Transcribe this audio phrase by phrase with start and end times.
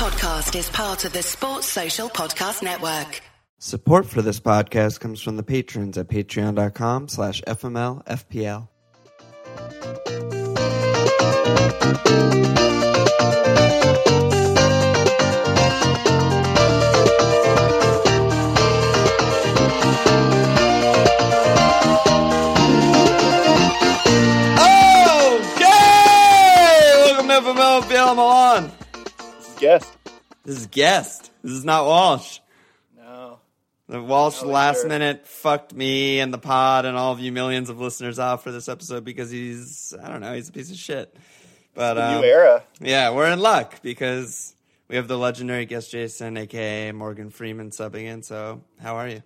[0.00, 3.20] podcast is part of the Sports Social Podcast Network.
[3.58, 8.68] Support for this podcast comes from the patrons at patreon.com slash fmlfpl.
[25.50, 25.74] Okay!
[26.96, 28.72] Welcome to FMLFPL, I'm Milan.
[29.60, 29.89] Guess.
[30.50, 31.30] This is guest.
[31.44, 32.40] This is not Walsh.
[32.98, 33.38] No.
[33.86, 34.88] The Walsh No, last sure.
[34.88, 38.50] minute fucked me and the pod and all of you millions of listeners off for
[38.50, 41.14] this episode because he's I don't know he's a piece of shit.
[41.72, 42.64] But um, new era.
[42.80, 44.56] yeah, we're in luck because
[44.88, 48.24] we have the legendary guest Jason, aka Morgan Freeman, subbing in.
[48.24, 49.22] So how are you?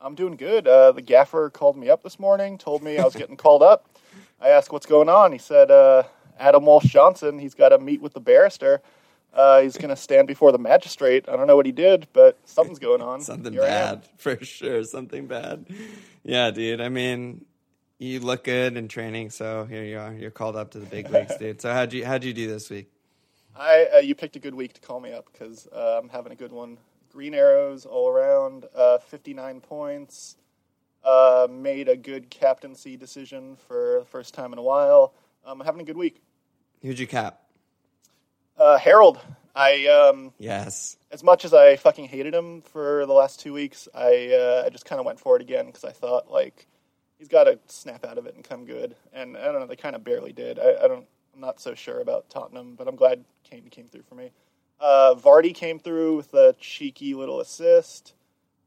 [0.00, 0.66] I'm doing good.
[0.66, 3.90] Uh, the gaffer called me up this morning, told me I was getting called up.
[4.40, 5.32] I asked what's going on.
[5.32, 6.04] He said, uh,
[6.38, 8.80] Adam Walsh Johnson, he's got to meet with the barrister.
[9.32, 11.28] Uh, he's going to stand before the magistrate.
[11.28, 13.20] I don't know what he did, but something's going on.
[13.20, 14.82] Something Here bad for sure.
[14.84, 15.66] Something bad.
[16.24, 16.80] Yeah, dude.
[16.80, 17.44] I mean,
[17.98, 20.12] you look good in training, so here you are.
[20.12, 21.60] You're called up to the big leagues, dude.
[21.60, 22.90] So how'd you how'd you do this week?
[23.54, 26.32] I, uh, you picked a good week to call me up because uh, I'm having
[26.32, 26.78] a good one.
[27.12, 30.36] Green arrows all around, uh, 59 points.
[31.04, 35.14] Uh, made a good captaincy decision for the first time in a while.
[35.44, 36.22] Um, I'm having a good week.
[36.82, 37.42] Who'd you cap?
[38.60, 39.18] Uh, Harold,
[39.56, 40.98] I um, Yes.
[41.10, 44.68] as much as I fucking hated him for the last two weeks, I uh, I
[44.68, 46.66] just kind of went for it again because I thought like
[47.18, 49.76] he's got to snap out of it and come good, and I don't know they
[49.76, 50.58] kind of barely did.
[50.58, 54.02] I, I don't I'm not so sure about Tottenham, but I'm glad Kane came through
[54.02, 54.30] for me.
[54.78, 58.12] Uh, Vardy came through with a cheeky little assist.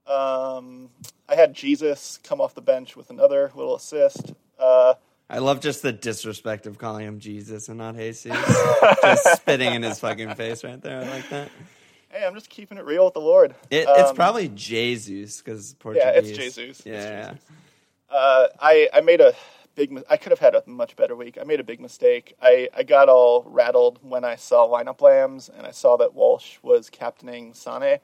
[0.07, 0.89] Um,
[1.29, 4.33] I had Jesus come off the bench with another little assist.
[4.57, 4.95] Uh,
[5.29, 8.27] I love just the disrespect of calling him Jesus and not Jesus.
[9.03, 10.99] just spitting in his fucking face right there.
[10.99, 11.49] I like that.
[12.09, 13.55] hey, I'm just keeping it real with the Lord.
[13.69, 16.05] It, it's Um, probably Jesus because Portuguese.
[16.05, 16.69] Yeah, it's Jesus.
[16.69, 17.45] It's Yeah, Jesus.
[18.09, 19.33] Uh, I I made a
[19.75, 20.03] big.
[20.09, 21.37] I could have had a much better week.
[21.39, 22.35] I made a big mistake.
[22.41, 26.57] I, I got all rattled when I saw lineup lambs and I saw that Walsh
[26.61, 27.99] was captaining Sane.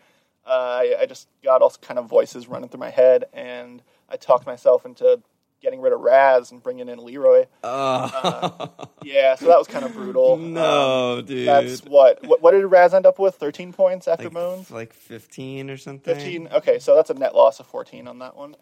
[0.47, 0.49] Uh,
[0.81, 4.47] I, I just got all kind of voices running through my head, and I talked
[4.47, 5.21] myself into
[5.61, 7.45] getting rid of Raz and bringing in Leroy.
[7.63, 8.69] Oh
[9.03, 10.33] Yeah, so that was kind of brutal.
[10.39, 11.47] Um, no, dude.
[11.47, 12.41] that's what, what.
[12.41, 13.35] What did Raz end up with?
[13.35, 14.71] Thirteen points after like, Moans.
[14.71, 16.13] like fifteen or something.
[16.15, 16.47] Fifteen.
[16.51, 18.55] Okay, so that's a net loss of fourteen on that one.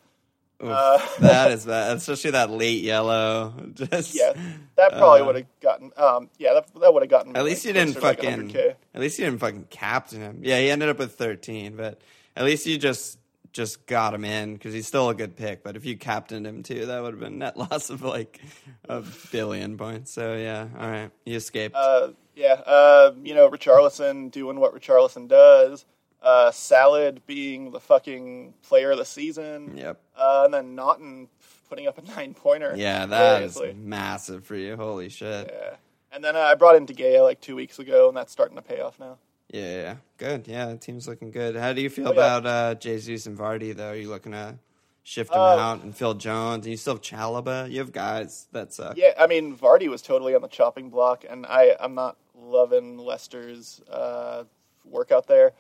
[0.64, 3.54] Oof, Uh, that is bad, especially that late yellow.
[3.74, 4.34] Just Yeah,
[4.76, 5.92] that probably Uh, would have gotten.
[5.98, 7.36] Um, yeah, that, that would have gotten.
[7.36, 8.48] At like, least you didn't fucking.
[8.50, 10.40] Like at least you didn't fucking captain him.
[10.44, 12.02] Yeah, he ended up with thirteen, but
[12.36, 13.20] at least you just
[13.58, 15.64] just got him in because he's still a good pick.
[15.64, 18.40] But if you captained him too, that would have been net loss of like
[18.88, 20.12] a billion points.
[20.14, 21.76] So yeah, all right, you escaped.
[21.76, 25.86] Uh, yeah, uh, you know, Richarlison doing what Richarlison does.
[26.22, 29.76] Uh, Salad being the fucking player of the season.
[29.76, 30.00] yep.
[30.16, 31.28] Uh, and then Naughton
[31.70, 32.74] putting up a nine pointer.
[32.78, 33.82] Yeah, that is Seriously.
[33.82, 34.76] massive for you.
[34.76, 35.52] Holy shit.
[35.52, 35.76] Yeah.
[36.12, 38.56] And then uh, I brought in De Gea like two weeks ago, and that's starting
[38.56, 39.18] to pay off now.
[39.50, 39.96] Yeah, yeah, yeah.
[40.18, 40.48] good.
[40.48, 41.56] Yeah, the team's looking good.
[41.56, 42.38] How do you feel Oh, yeah.
[42.38, 43.90] about uh, Jesus and Vardy though?
[43.92, 44.60] Are you looking to
[45.04, 46.66] shift them Uh, out and Phil Jones?
[46.66, 47.72] And you still have Chalobah.
[47.72, 48.98] You have guys that suck.
[48.98, 52.98] Yeah, I mean Vardy was totally on the chopping block, and I I'm not loving
[52.98, 54.44] Leicester's uh,
[54.84, 55.54] work out there.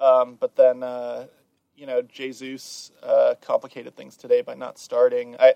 [0.00, 1.26] Um, but then uh,
[1.76, 5.36] you know Jesus uh, complicated things today by not starting.
[5.38, 5.54] I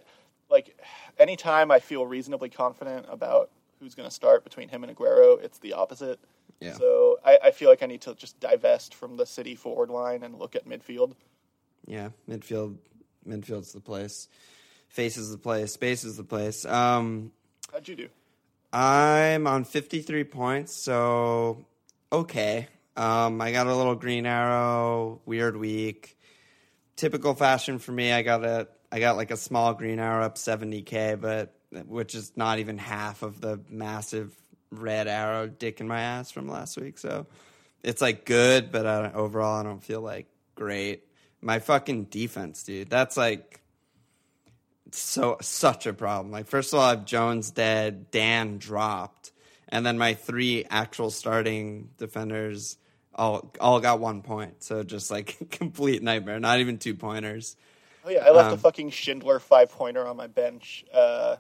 [0.51, 0.79] like
[1.19, 3.51] anytime I feel reasonably confident about
[3.81, 6.21] who's going to start between him and Aguero, it's the opposite.
[6.61, 6.75] Yeah.
[6.75, 10.23] So I, I feel like I need to just divest from the City forward line
[10.23, 11.15] and look at midfield.
[11.87, 12.77] Yeah, midfield.
[13.27, 14.29] Midfield's the place.
[14.89, 15.73] Faces the place.
[15.73, 16.65] Space is the place.
[16.65, 17.33] Um,
[17.73, 18.09] How'd you do?
[18.73, 21.65] I'm on 53 points, so
[22.13, 22.69] okay.
[22.97, 25.21] Um, I got a little green arrow.
[25.25, 26.19] Weird week.
[26.97, 28.13] Typical fashion for me.
[28.13, 28.69] I got a.
[28.91, 31.55] I got like a small green arrow up 70k, but
[31.87, 34.35] which is not even half of the massive
[34.71, 36.99] red arrow dick in my ass from last week.
[36.99, 37.27] So
[37.83, 41.05] it's like good, but I overall I don't feel like great.
[41.41, 42.91] My fucking defense, dude.
[42.91, 43.61] That's like
[44.93, 46.33] so such a problem.
[46.33, 49.33] Like first of all, I have Jones dead, Dann dropped,
[49.69, 52.77] and then my three actual starting defenders
[53.15, 54.63] all all got one point.
[54.63, 56.41] So just like complete nightmare.
[56.41, 57.57] Not even two pointers.
[58.05, 61.39] Oh yeah, I left Um, a fucking Schindler five pointer on my bench because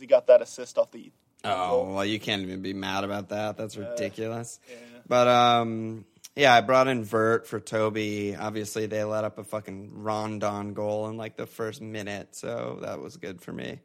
[0.00, 1.10] he got that assist off the.
[1.44, 3.56] Oh well, you can't even be mad about that.
[3.56, 4.60] That's ridiculous.
[4.68, 4.76] yeah.
[5.06, 6.04] But um,
[6.36, 8.36] yeah, I brought in Vert for Toby.
[8.36, 13.00] Obviously, they let up a fucking Rondon goal in like the first minute, so that
[13.00, 13.80] was good for me.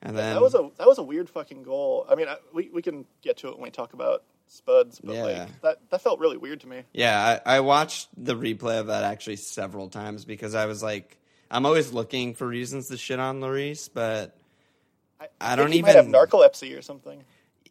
[0.00, 2.06] And then That was a that was a weird fucking goal.
[2.08, 5.14] I mean, I, we we can get to it when we talk about spuds, but
[5.16, 5.22] Yeah.
[5.24, 6.82] like that that felt really weird to me.
[6.92, 11.18] Yeah, I, I watched the replay of that actually several times because I was like,
[11.50, 14.37] I'm always looking for reasons to shit on Lloris, but
[15.40, 17.22] I don't think he might have narcolepsy or something.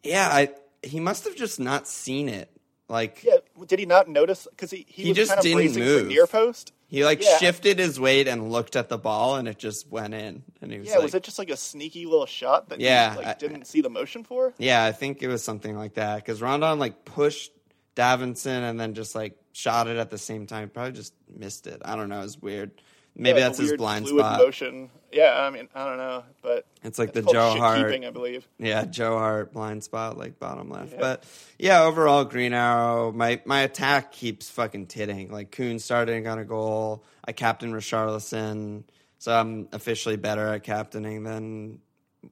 [0.02, 0.50] yeah, I
[0.82, 2.50] he must have just not seen it.
[2.88, 3.36] Like Yeah,
[3.66, 4.46] did he not notice?
[4.50, 6.06] Because he, he, He was just kind of didn't move.
[6.08, 6.72] near post.
[6.86, 7.36] he like Yeah.
[7.38, 10.78] shifted his weight and looked at the ball, and it just went in, and he
[10.78, 13.26] was Yeah, like, was it just like a sneaky little shot that Yeah, he like,
[13.26, 14.54] I- didn't see the motion for?
[14.58, 17.52] Yeah, I think it was something like that because Rondon like pushed
[17.94, 20.70] Davinson and then just like shot it at the same time.
[20.70, 21.82] Probably just missed it.
[21.84, 22.22] I don't know.
[22.22, 22.70] It's weird.
[23.20, 24.38] Maybe Yeah, that's his blind spot.
[24.38, 24.90] motion.
[25.10, 27.92] Yeah, I mean, I don't know, but It's like the Joe Hart.
[27.92, 28.46] I believe.
[28.58, 30.92] Yeah, Joe Hart blind spot, like bottom left.
[30.92, 30.98] Yeah.
[31.00, 31.24] But
[31.58, 33.10] yeah, overall, Green Arrow.
[33.12, 35.30] My my attack keeps fucking titting.
[35.32, 37.04] Like Kun starting on a goal.
[37.24, 38.84] I captain Richarlison,
[39.18, 41.80] so I'm officially better at captaining than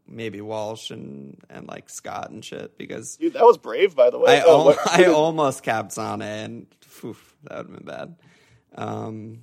[0.07, 4.19] maybe Walsh and and like Scott and shit because Dude, that was brave, by the
[4.19, 4.39] way.
[4.41, 8.17] I Oh, al- I almost capped Sane and phew, that would have been bad.
[8.75, 9.39] Um,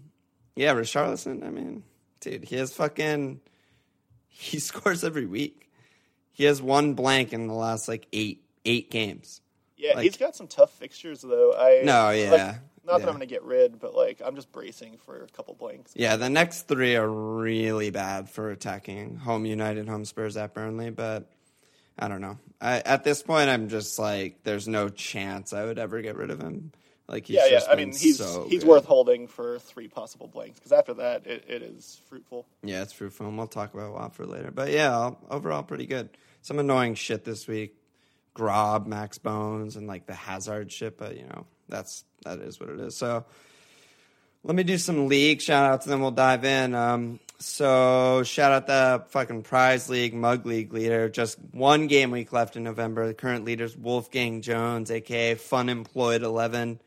[0.55, 1.45] yeah, Richarlison.
[1.45, 1.83] I mean,
[2.19, 3.39] dude, he has fucking
[4.27, 5.69] he scores every week.
[6.31, 9.41] He has one blank in the last like eight eight games.
[9.77, 11.53] yeah, like- he's got some tough fixtures though.
[11.53, 13.07] I No, like, yeah, not that.
[13.07, 15.93] I'm going to get rid, but like I'm just bracing for a couple blanks.
[15.95, 19.17] Yeah, the next three are really bad for attacking.
[19.17, 21.29] Home United, home Spurs at Burnley, but
[21.97, 22.39] I don't know.
[22.59, 26.31] I, at this point, I'm just like, there's no chance I would ever get rid
[26.31, 26.71] of him.
[27.13, 27.59] Like yeah, yeah.
[27.69, 28.69] I mean, he's so he's good.
[28.69, 32.47] worth holding for three possible blanks because after that, it, it is fruitful.
[32.63, 33.27] Yeah, it's fruitful.
[33.27, 34.49] and We'll talk about Watford later.
[34.49, 36.09] But yeah, overall pretty good.
[36.41, 37.75] Some annoying shit this week.
[38.33, 42.69] Grob, Max Bones, and like the Hazard shit, but you know, that's that is what
[42.69, 42.97] it is.
[42.97, 43.25] So
[44.43, 46.73] let me do some league shout outs and then we'll dive in.
[46.73, 51.09] Um, so shout out the fucking prize league, mug league leader.
[51.09, 53.05] Just one game week left in November.
[53.05, 56.79] The current leader's Wolfgang Jones, aka Fun Employed Eleven.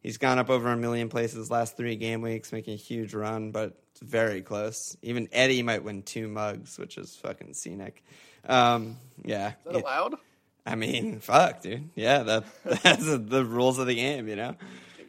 [0.00, 3.50] He's gone up over a million places last three game weeks, making a huge run,
[3.50, 4.96] but it's very close.
[5.02, 8.02] Even Eddie might win two mugs, which is fucking scenic.
[8.48, 9.48] Um, yeah.
[9.48, 10.14] Is that allowed?
[10.64, 11.90] I mean, fuck, dude.
[11.94, 12.44] Yeah, that
[12.82, 14.56] that's the rules of the game, you know.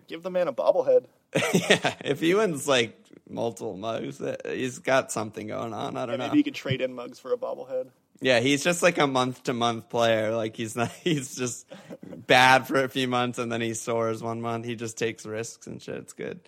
[0.08, 1.06] Give the man a bobblehead.
[1.54, 2.98] yeah, if he wins like
[3.30, 5.96] multiple mugs, uh, he's got something going on.
[5.96, 6.26] I don't know.
[6.26, 7.90] maybe you could trade in mugs for a bobblehead.
[8.21, 10.35] Yeah, he's just like a month to month player.
[10.35, 10.91] Like he's not.
[11.03, 11.68] He's just
[12.03, 14.65] bad for a few months and then he soars one month.
[14.65, 15.95] He just takes risks and shit.
[15.95, 16.39] It's good.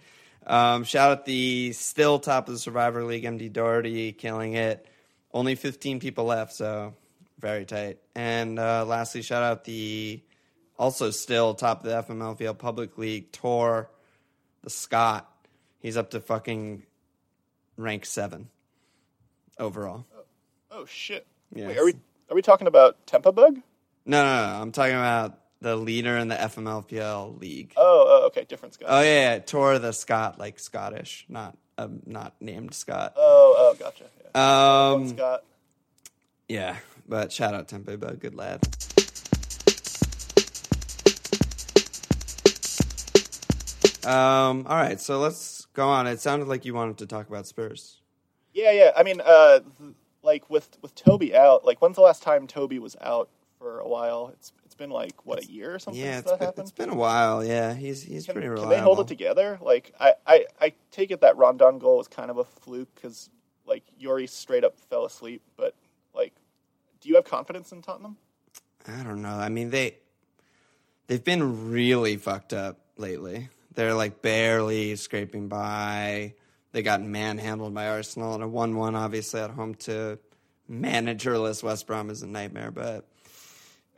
[0.45, 4.85] Um, shout out the still top of the Survivor League, MD Doherty, killing it.
[5.33, 6.93] Only 15 people left, so
[7.39, 7.97] very tight.
[8.13, 10.21] And uh, lastly, shout out the
[10.77, 13.89] also still top of the FMLFPL Public League Tor,
[14.63, 15.29] the Scott.
[15.79, 16.83] He's up to fucking
[17.77, 18.49] rank seven
[19.57, 20.05] overall.
[20.71, 21.27] Oh shit!
[21.53, 21.67] Yes.
[21.67, 21.93] Wait, are we
[22.29, 23.59] are we talking about Tempa Bug?
[24.05, 24.61] No, no, no.
[24.61, 27.73] I'm talking about the leader in the FMLFPL league.
[27.77, 28.89] Oh, oh, okay, different Scott.
[28.91, 29.39] Oh yeah, yeah.
[29.39, 33.13] Tor the Scott, like Scottish, not um, not named Scott.
[33.15, 34.05] Oh, oh, gotcha.
[34.35, 34.91] Yeah.
[34.93, 35.43] Um, Scott.
[36.47, 36.77] yeah,
[37.07, 38.59] but shout out Tempe Bug, good lad.
[44.05, 46.07] Um, all right, so let's go on.
[46.07, 48.01] It sounded like you wanted to talk about Spurs.
[48.53, 48.91] Yeah, yeah.
[48.97, 49.59] I mean, uh,
[50.23, 51.65] like with with Toby out.
[51.65, 53.29] Like, when's the last time Toby was out
[53.59, 54.31] for a while?
[54.33, 56.01] It's it's been like what a year or something.
[56.01, 57.45] Yeah, it's that been, it's been a while.
[57.45, 58.71] Yeah, he's he's Can, pretty reliable.
[58.71, 59.59] can they hold it together?
[59.61, 63.29] Like, I, I, I take it that Rondon goal was kind of a fluke because
[63.65, 65.41] like Yori straight up fell asleep.
[65.57, 65.75] But
[66.15, 66.33] like,
[67.01, 68.17] do you have confidence in Tottenham?
[68.87, 69.35] I don't know.
[69.35, 69.97] I mean, they
[71.07, 73.49] they've been really fucked up lately.
[73.75, 76.33] They're like barely scraping by.
[76.73, 80.17] They got manhandled by Arsenal and a one-one, obviously at home to
[80.69, 82.71] managerless West Brom is a nightmare.
[82.71, 83.05] But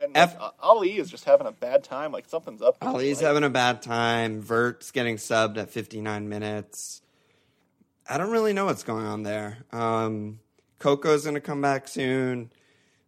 [0.00, 2.12] And F- Ali is just having a bad time.
[2.12, 2.76] Like something's up.
[2.82, 4.42] Ali's Like, having a bad time.
[4.42, 7.00] Vert's getting subbed at 59 minutes.
[8.08, 9.58] I don't really know what's going on there.
[9.72, 10.38] Um,
[10.78, 12.52] Coco's going to come back soon.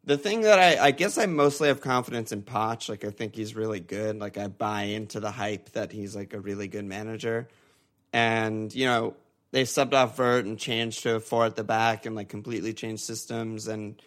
[0.03, 2.89] The thing that I, I guess I mostly have confidence in Poch.
[2.89, 4.19] Like I think he's really good.
[4.19, 7.49] Like I buy into the hype that he's like a really good manager.
[8.15, 9.15] And you know
[9.51, 12.75] they subbed off Vert and changed to a four at the back and like completely
[12.75, 13.67] changed systems.
[13.67, 14.01] And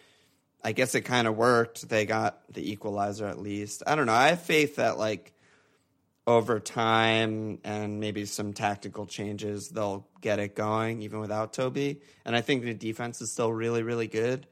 [0.62, 1.88] I guess it kind of worked.
[1.88, 3.82] They got the equalizer at least.
[3.86, 4.12] I don't know.
[4.12, 5.32] I have faith that like
[6.26, 12.00] over time and maybe some tactical changes, they'll get it going even without Toby.
[12.24, 14.46] And I think the defense is still really, really good.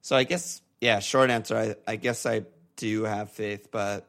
[0.00, 2.44] So I guess, yeah, short answer, I, I guess I
[2.76, 4.08] do have faith, but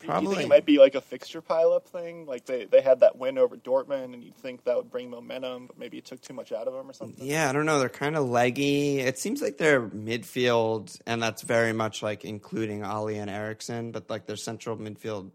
[0.00, 0.44] Do you think Probably.
[0.44, 2.24] it might be like a fixture pileup thing?
[2.24, 5.66] Like they, they had that win over Dortmund, and you'd think that would bring momentum,
[5.66, 7.22] but maybe it took too much out of them or something.
[7.22, 7.78] Yeah, I don't know.
[7.78, 9.00] They're kind of leggy.
[9.00, 14.08] It seems like their midfield, and that's very much like including Ali and Eriksen, but
[14.08, 15.32] like their central midfield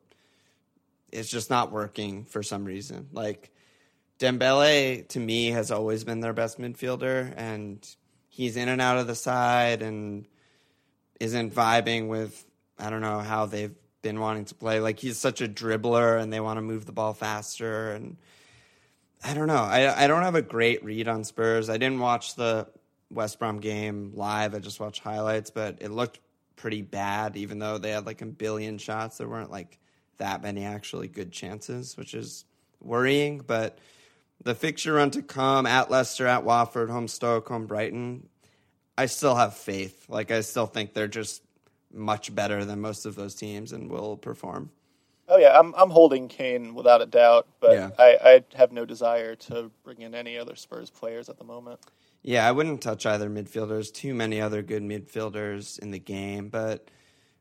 [1.12, 3.10] is just not working for some reason.
[3.12, 3.52] Like
[4.18, 7.88] Dembele, to me, has always been their best midfielder, and
[8.30, 10.28] he's in and out of the side and
[11.20, 12.44] isn't vibing with,
[12.80, 14.80] I don't know, how they've been wanting to play.
[14.80, 18.18] Like he's such a dribbler, and they want to move the ball faster and.
[19.24, 19.56] I don't know.
[19.56, 21.68] I I don't have a great read on Spurs.
[21.68, 22.68] I didn't watch the
[23.10, 24.54] West Brom game live.
[24.54, 26.20] I just watched highlights, but it looked
[26.58, 27.36] pretty bad.
[27.36, 29.80] Even though they had like a billion shots, there weren't like
[30.18, 32.46] that many actually good chances, which is
[32.82, 33.40] worrying.
[33.40, 33.80] But
[34.44, 38.30] the fixture run to come at Leicester, at Watford, home Stoke, home Brighton,
[38.96, 40.06] I still have faith.
[40.08, 41.42] Like I still think they're just
[41.96, 44.72] much better than most of those teams and will perform.
[45.28, 47.90] Oh yeah, I'm I'm holding Kane without a doubt, but Yeah.
[47.98, 51.80] I, I have no desire to bring in any other Spurs players at the moment.
[52.22, 53.92] Yeah, I wouldn't touch either midfielders.
[53.94, 56.90] Too many other good midfielders in the game, but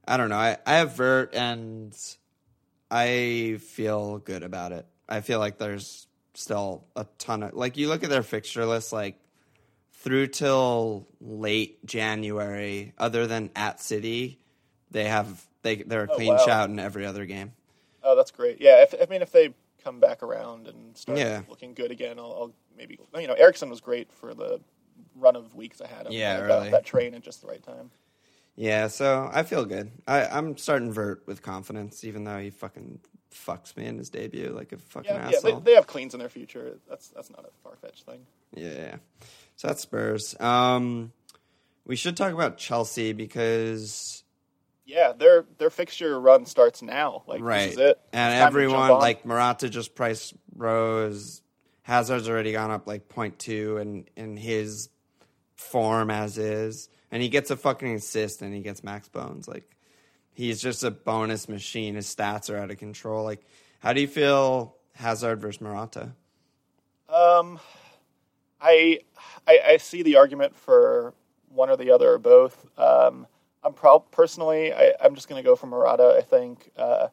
[0.07, 0.37] I don't know.
[0.37, 1.95] I, I have Vert and
[2.91, 4.87] I feel good about it.
[5.09, 8.93] I feel like there's still a ton of like you look at their fixture list
[8.93, 9.19] like
[9.93, 14.39] through till late January, other than at City,
[14.95, 16.39] they have they they're a Oh, clean wow.
[16.39, 17.53] shout in every other game.
[18.03, 18.61] Oh, that's great.
[18.61, 21.43] Yeah, if, I mean if they come back around and start Yeah.
[21.49, 24.61] looking good again, I'll, I'll maybe you know Eriksen was great for the
[25.15, 26.13] run of weeks I had him.
[26.13, 27.91] Yeah, got that train at just the right time.
[28.57, 29.91] Yeah, so I feel good.
[30.07, 33.01] I, I'm starting Vert with confidence, even though he fucking
[33.35, 36.21] fucks me in his debut like a fucking Yeah, yeah, they, they have cleans in
[36.21, 36.79] their future.
[36.89, 38.21] That's that's not a far fetched thing.
[38.55, 38.97] Yeah, yeah.
[39.57, 40.39] So that's Spurs.
[40.41, 41.13] Um,
[41.85, 44.24] we should talk about Chelsea because
[44.87, 47.23] Yeah, their their fixture run starts now.
[47.27, 48.01] Like right, this is it.
[48.13, 51.43] and everyone like Morata just price rose.
[51.83, 54.89] Hazard's already gone up like 0.2 in in his
[55.55, 59.49] form as is, and he gets a fucking assist and he gets max bones.
[59.49, 59.75] Like
[60.35, 61.95] he's just a bonus machine.
[61.95, 63.25] His stats are out of control.
[63.25, 63.43] Like,
[63.81, 66.13] how do you feel Hazard versus Morata?
[67.09, 67.59] Um,
[68.61, 69.01] I,
[69.47, 71.15] I I see the argument for
[71.49, 72.67] one or the other or both.
[72.79, 73.27] Um,
[73.65, 74.73] I'm proud personally.
[74.73, 76.15] I, I'm just going to go for Morata.
[76.19, 77.09] I think uh,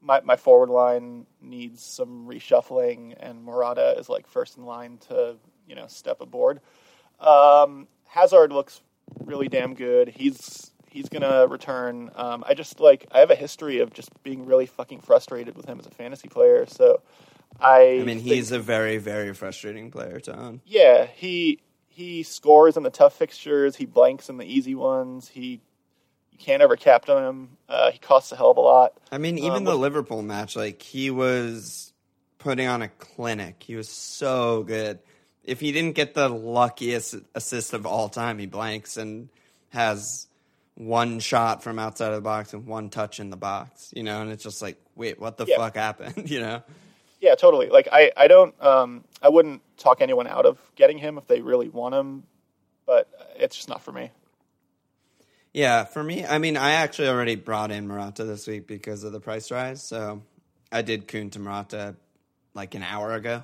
[0.00, 5.36] my my forward line needs some reshuffling, and Morata is like first in line to
[5.66, 6.60] you know step aboard.
[7.20, 8.80] Um, Hazard looks
[9.24, 10.08] really damn good.
[10.08, 12.10] He's he's gonna return.
[12.14, 15.66] Um, I just like I have a history of just being really fucking frustrated with
[15.66, 16.64] him as a fantasy player.
[16.66, 17.02] So
[17.60, 20.60] I I mean, think- he's a very, very frustrating player to own.
[20.64, 23.74] yeah, he he scores in the tough fixtures.
[23.74, 25.26] He blanks in the easy ones.
[25.28, 25.60] He
[26.38, 27.48] you can't ever captain him.
[27.68, 28.92] Uh, he costs a hell of a lot.
[29.10, 31.92] I mean, even Um, the Liverpool match, like he was
[32.38, 33.62] putting on a clinic.
[33.62, 35.00] He was so good.
[35.44, 39.28] If he didn't get the luckiest assist of all time, he blanks and
[39.70, 40.26] has
[40.74, 43.92] one shot from outside of the box and one touch in the box.
[43.96, 45.56] You know, and it's just like, wait, what the Yeah.
[45.56, 46.30] fuck happened?
[46.30, 46.62] you know?
[47.20, 47.68] Yeah, totally.
[47.68, 51.40] Like I I don't um I wouldn't talk anyone out of getting him if they
[51.40, 52.22] really want him,
[52.86, 54.10] but it's just not for me.
[55.58, 59.10] Yeah, for me, I mean, I actually already brought in Morata this week because of
[59.10, 59.82] the price rise.
[59.82, 60.22] So
[60.70, 61.96] I did Kun to Morata
[62.54, 63.42] like an hour ago.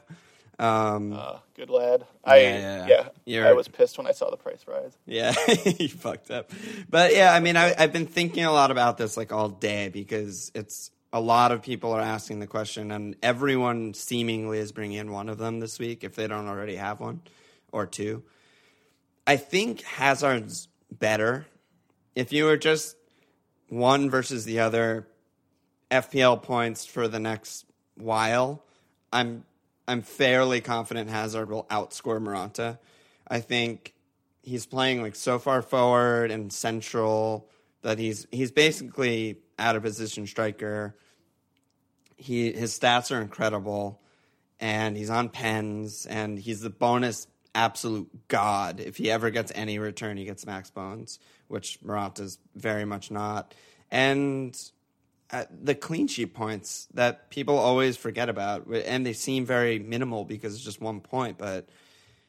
[0.60, 2.06] Um, Uh, good lad.
[2.22, 3.48] I Yeah, yeah, yeah, yeah.
[3.48, 4.96] I was pissed when I saw the price rise.
[5.06, 5.34] Yeah,
[5.80, 6.52] you fucked up.
[6.88, 9.88] But yeah, I mean, I, I've been thinking a lot about this like all day
[9.88, 14.98] because it's a lot of people are asking the question, and everyone seemingly is bringing
[14.98, 17.22] in one of them this week if they don't already have one
[17.72, 18.22] or two.
[19.26, 21.46] I think Hazard's better.
[22.14, 22.96] If you were just
[23.68, 25.08] one versus the other,
[25.90, 27.66] FPL points for the next
[27.96, 28.64] while,
[29.12, 29.44] I'm
[29.86, 32.78] I'm fairly confident Hazard will outscore Morata.
[33.28, 33.94] I think
[34.42, 37.48] he's playing like so far forward and central
[37.82, 40.96] that he's he's basically out of position striker.
[42.16, 44.00] He his stats are incredible,
[44.60, 48.80] and he's on pens, and he's the bonus absolute god.
[48.80, 51.18] If he ever gets any return, he gets max bones,
[51.48, 53.54] which Morata's very much not.
[53.90, 54.56] And
[55.30, 60.24] uh, the clean sheet points that people always forget about, and they seem very minimal
[60.24, 61.68] because it's just one point, but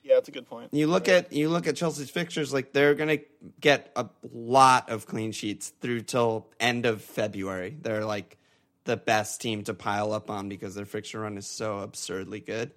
[0.04, 0.74] Yeah, that's a good point.
[0.74, 3.20] you look at you look at Chelsea's fixtures, like they're gonna
[3.60, 7.76] get a lot of clean sheets through till end of February.
[7.80, 8.38] They're like
[8.86, 12.72] the best team to pile up on because their fixture run is so absurdly good.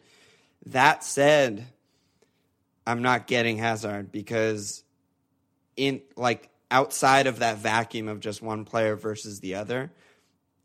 [0.66, 1.66] That said,
[2.86, 4.82] I'm not getting Hazard because
[5.78, 9.90] in like outside of that vacuum of just one player versus the other,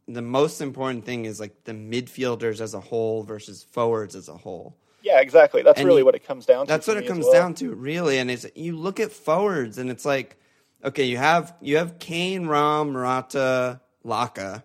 [0.08, 4.36] the most important thing is like the midfielders as a whole versus forwards as a
[4.36, 4.76] whole.
[5.02, 5.62] Yeah, exactly.
[5.62, 6.70] That's And really you- what it comes down to.
[6.70, 7.34] That's what it comes well.
[7.34, 8.18] down to, really.
[8.18, 10.38] And it's you look at forwards, and it's like,
[10.84, 14.64] okay, you have you have Kane, Ram, Morata, Laka,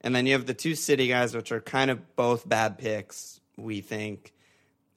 [0.00, 3.40] and then you have the two City guys, which are kind of both bad picks,
[3.56, 4.32] we think.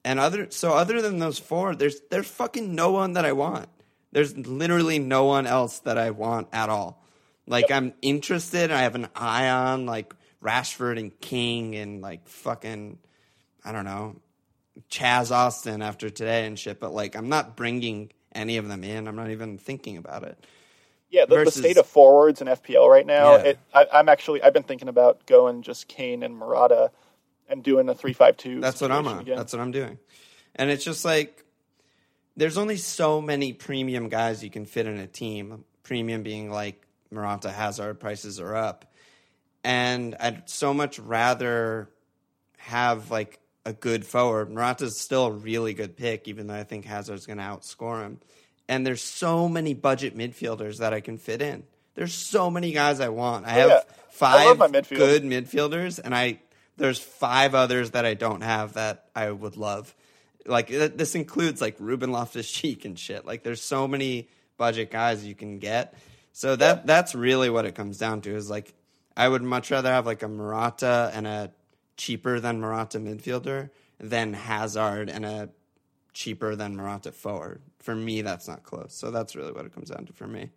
[0.04, 3.68] And other so other than those four, there's there's fucking no one that I want.
[4.12, 7.04] There's literally no one else that I want at all.
[7.46, 8.70] Like I'm interested.
[8.70, 12.98] I have an eye on like Rashford and King and like fucking
[13.64, 14.16] I don't know
[14.90, 16.80] Chaz Austin after today and shit.
[16.80, 19.08] But like I'm not bringing any of them in.
[19.08, 20.44] I'm not even thinking about it.
[21.10, 23.36] Yeah, the, versus- the state of forwards in FPL right now.
[23.36, 23.42] Yeah.
[23.42, 26.90] It, I, I'm actually I've been thinking about going just Kane and Morata
[27.48, 28.60] and doing a three five two.
[28.60, 29.24] That's what I'm on.
[29.24, 29.98] That's what I'm doing.
[30.54, 31.44] And it's just like
[32.38, 35.64] there's only so many premium guys you can fit in a team.
[35.82, 36.80] Premium being like
[37.10, 38.84] Morata, Hazard prices are up.
[39.64, 41.90] And I'd so much rather
[42.58, 44.52] have like a good forward.
[44.52, 48.20] Morata's still a really good pick, even though I think Hazard's going to outscore him.
[48.68, 51.64] And there's so many budget midfielders that I can fit in.
[51.96, 53.46] There's so many guys I want.
[53.46, 53.94] I oh, have Oh, yeah.
[54.10, 54.96] Five my midfield.
[54.96, 56.40] good midfielders, and I
[56.76, 59.94] there's five others that I don't have that I would love.
[60.48, 63.26] Like this includes like Ruben Loftus Cheek and shit.
[63.26, 65.94] Like there's so many budget guys you can get.
[66.32, 68.34] So that that's really what it comes down to.
[68.34, 68.74] Is like
[69.16, 71.52] I would much rather have like a Morata and a
[71.96, 75.50] cheaper than Morata midfielder than Hazard and a
[76.12, 77.60] cheaper than Morata forward.
[77.78, 78.94] For me, that's not close.
[78.94, 80.50] So that's really what it comes down to for me.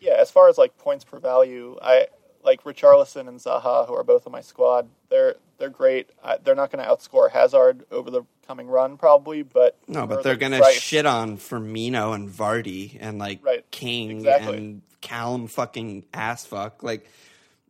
[0.00, 2.08] Yeah, as far as like points per value, I
[2.46, 4.88] like Richarlison and Zaha, who are both on my squad.
[5.10, 6.08] They're they're great.
[6.24, 10.22] I, they're not going to outscore Hazard over the coming run, probably, but No, but
[10.22, 13.64] they're the gonna shit on Firmino and Vardy and like Right.
[13.70, 14.56] King Exactly.
[14.56, 17.08] and Callum fucking ass fuck like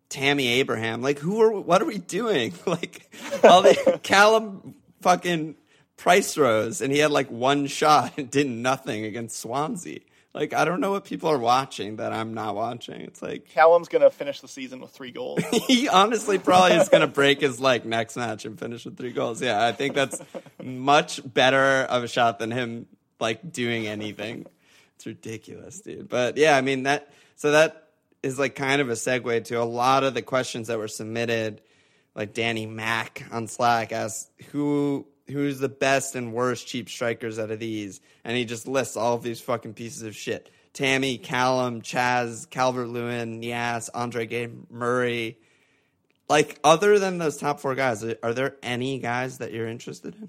[0.09, 1.03] Tammy Abraham.
[1.03, 2.53] Like who are what are we doing?
[2.67, 3.11] Like
[3.43, 5.55] all the Callum fucking
[5.97, 10.01] price rose and he had like one shot and did nothing against Swansea.
[10.37, 13.01] Like I don't know what people are watching that I'm not watching.
[13.01, 15.43] It's like Callum's to finish the season with three goals.
[15.67, 19.41] he honestly probably is to break his like next match and finish with three goals.
[19.41, 20.21] Yeah, I think that's
[20.63, 22.87] much better of a shot than him
[23.19, 24.45] like doing anything.
[24.97, 26.11] It's ridiculous, dude.
[26.11, 27.11] But yeah, I mean that.
[27.37, 27.89] So that
[28.23, 31.63] is like kind of a segue to a lot of the questions that were submitted.
[32.15, 37.51] Like Danny Mack on Slack asked who who's the best and worst cheap strikers out
[37.51, 40.51] of these, and he just lists all of these fucking pieces of shit.
[40.73, 45.39] Tammy, Callum, Chaz, Calvert Lewin, Niasse, Andre Gray Murray.
[46.29, 50.29] Like, other than those top four guys, are there any guys that you're interested in?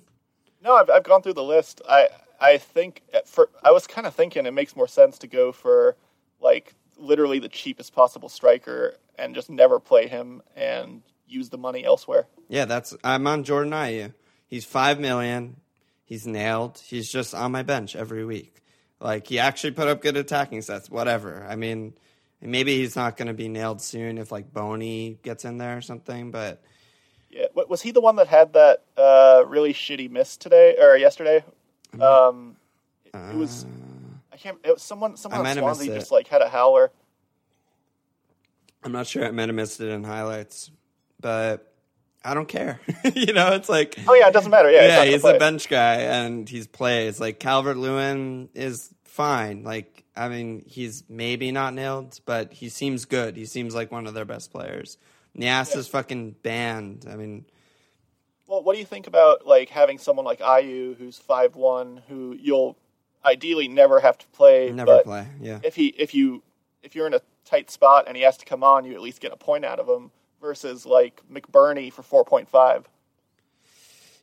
[0.63, 1.81] No, I've, I've gone through the list.
[1.87, 5.51] I I think for I was kind of thinking it makes more sense to go
[5.51, 5.95] for
[6.39, 11.83] like literally the cheapest possible striker and just never play him and use the money
[11.83, 12.27] elsewhere.
[12.47, 14.13] Yeah, that's I'm on Jordan Ayew.
[14.47, 15.57] He's five million.
[16.05, 16.81] He's nailed.
[16.85, 18.55] He's just on my bench every week.
[18.99, 20.89] Like he actually put up good attacking sets.
[20.89, 21.45] Whatever.
[21.47, 21.93] I mean,
[22.41, 25.81] maybe he's not going to be nailed soon if like Bony gets in there or
[25.81, 26.31] something.
[26.31, 26.61] But
[27.29, 31.43] Yeah, was he the one that had that uh, really shitty miss today or yesterday?
[31.99, 32.55] Um,
[33.13, 33.65] it was
[34.31, 34.57] I can't.
[34.63, 36.91] It was someone someone I on Swansea just like had a howler.
[38.83, 39.25] I'm not sure.
[39.25, 40.71] I might have missed it in highlights,
[41.19, 41.73] but
[42.23, 42.79] I don't care.
[43.15, 44.69] you know, it's like Oh yeah, it doesn't matter.
[44.69, 47.19] Yeah, yeah, he's, he's a bench guy and he's plays.
[47.19, 49.63] Like Calvert Lewin is fine.
[49.63, 53.37] Like I mean, he's maybe not nailed, but he seems good.
[53.37, 54.97] He seems like one of their best players.
[55.37, 57.05] Niasse is fucking banned.
[57.09, 57.45] I mean,
[58.47, 62.35] Well, what do you think about like having someone like Ayew, who's five one, who
[62.39, 62.77] you'll
[63.23, 64.71] ideally never have to play?
[64.71, 65.27] never but play.
[65.39, 65.59] Yeah.
[65.63, 66.41] If he, if you,
[66.81, 69.21] if you're in a tight spot and he has to come on, you at least
[69.21, 70.11] get a point out of him.
[70.41, 72.87] Versus like McBurnie for four point five.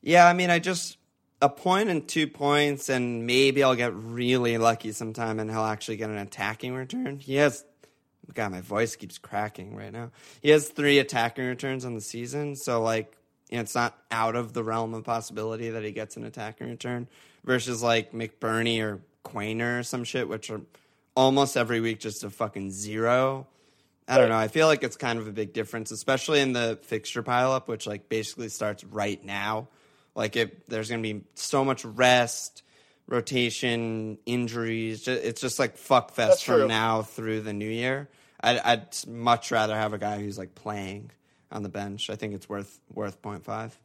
[0.02, 0.98] Yeah, I mean, I just
[1.42, 5.96] a point and two points, and maybe I'll get really lucky sometime, and he'll actually
[5.96, 7.18] get an attacking return.
[7.18, 7.64] He has,
[8.32, 10.10] God, my voice keeps cracking right now.
[10.40, 13.16] He has three attacking returns on the season, so like,
[13.50, 16.68] you know, it's not out of the realm of possibility that he gets an attacking
[16.68, 17.08] return.
[17.44, 20.62] Versus like McBurnie or Quaner or some shit, which are
[21.14, 23.46] almost every week just a fucking zero.
[24.06, 24.36] I don't know.
[24.36, 27.86] I feel like it's kind of a big difference, especially in the fixture pileup, which
[27.86, 29.68] like basically starts right now.
[30.14, 32.62] Like it, there's going to be so much rest,
[33.06, 35.02] rotation, injuries.
[35.04, 36.68] Ju- It's just like fuck fest That's from true.
[36.68, 38.08] now through the new year.
[38.40, 41.10] I'd, I'd much rather have a guy who's like playing
[41.50, 42.10] on the bench.
[42.10, 43.78] I think it's worth worth point five.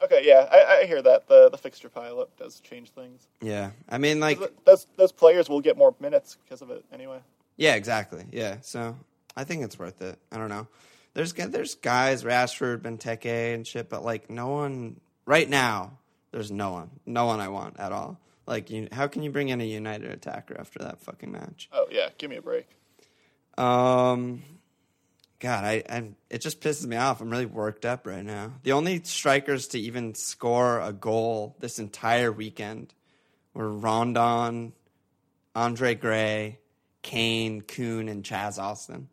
[0.00, 3.26] Okay, yeah, I, I hear that the the fixture pileup does change things.
[3.42, 7.18] Yeah, I mean like Those those players will get more minutes because of it anyway.
[7.56, 8.24] Yeah, exactly.
[8.30, 8.58] Yeah.
[8.60, 8.96] So
[9.38, 10.18] I think it's worth it.
[10.32, 10.66] I don't know.
[11.14, 15.92] there's there's guys Rashford, Benteke, and shit, but like no one right now.
[16.32, 18.18] There's no one, no one I want at all.
[18.46, 21.68] Like, you, how can you bring in a United attacker after that fucking match?
[21.72, 22.66] Oh yeah, give me a break.
[23.56, 24.42] Um,
[25.38, 27.20] God, I, I it just pisses me off.
[27.20, 28.54] I'm really worked up right now.
[28.64, 32.92] The only strikers to even score a goal this entire weekend
[33.54, 34.72] were Rondon,
[35.54, 36.58] Andre Gray,
[37.02, 39.08] Kane, Kun, and Chaz Austin.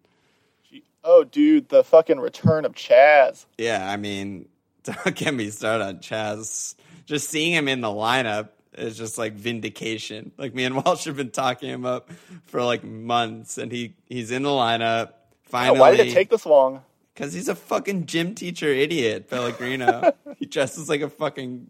[1.07, 3.45] Oh, dude, the fucking return of Chaz.
[3.59, 4.47] Yeah, I mean,
[4.83, 6.75] don't get me started on Chaz.
[7.05, 10.31] Just seeing him in the lineup is just like vindication.
[10.37, 12.09] Like me and Walsh have been talking him up
[12.45, 15.07] for like months, and he he's in the lineup.
[15.07, 15.11] Yeah,
[15.43, 16.81] Finally, why did it take this long?
[17.13, 20.13] Because he's a fucking gym teacher idiot, Pellegrino.
[20.37, 21.69] he dresses like a fucking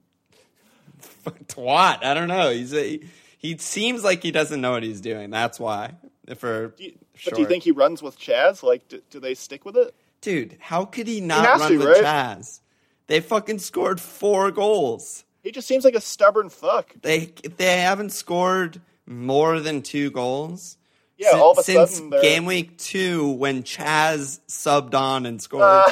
[0.98, 2.04] fuck twat.
[2.04, 2.50] I don't know.
[2.52, 3.00] He's a,
[3.38, 5.30] he seems like he doesn't know what he's doing.
[5.30, 5.96] That's why.
[6.36, 7.32] For Do you, sure.
[7.32, 8.64] But do you think he runs with Chaz?
[8.64, 9.94] Like, do, do they stick with it?
[10.22, 12.04] dude, how could he not has run to, with right?
[12.04, 12.60] Chaz?
[13.08, 15.24] They fucking scored four goals.
[15.44, 16.92] He just seems like a stubborn fuck.
[17.02, 20.78] They they haven't scored more than two goals.
[21.18, 25.28] Yeah, si- all of a since sudden they're- game week two when Chaz subbed on
[25.28, 25.64] and scored.
[25.64, 25.92] Uh.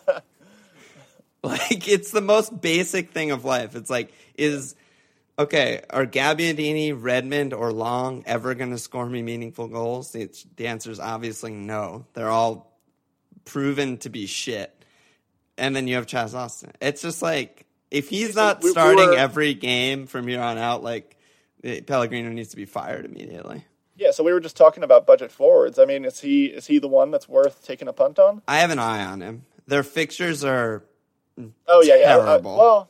[1.42, 3.76] like it's the most basic thing of life.
[3.76, 4.74] It's like is
[5.38, 5.82] okay.
[5.90, 10.14] Are Gabbiadini, Redmond, or Long ever going to score me meaningful goals?
[10.14, 12.06] It's, the answer is obviously no.
[12.14, 12.78] They're all
[13.44, 14.70] proven to be shit.
[15.56, 16.72] And then you have Chaz Austin.
[16.80, 21.16] It's just like if he's not we- starting every game from here on out, like
[21.86, 23.64] Pellegrino needs to be fired immediately.
[23.96, 25.78] Yeah, so we were just talking about budget forwards.
[25.78, 28.42] I mean, is he is he the one that's worth taking a punt on?
[28.48, 29.44] I have an eye on him.
[29.68, 30.82] Their fixtures are
[31.68, 32.16] Oh yeah, yeah.
[32.16, 32.56] uh, Terrible.
[32.56, 32.88] well,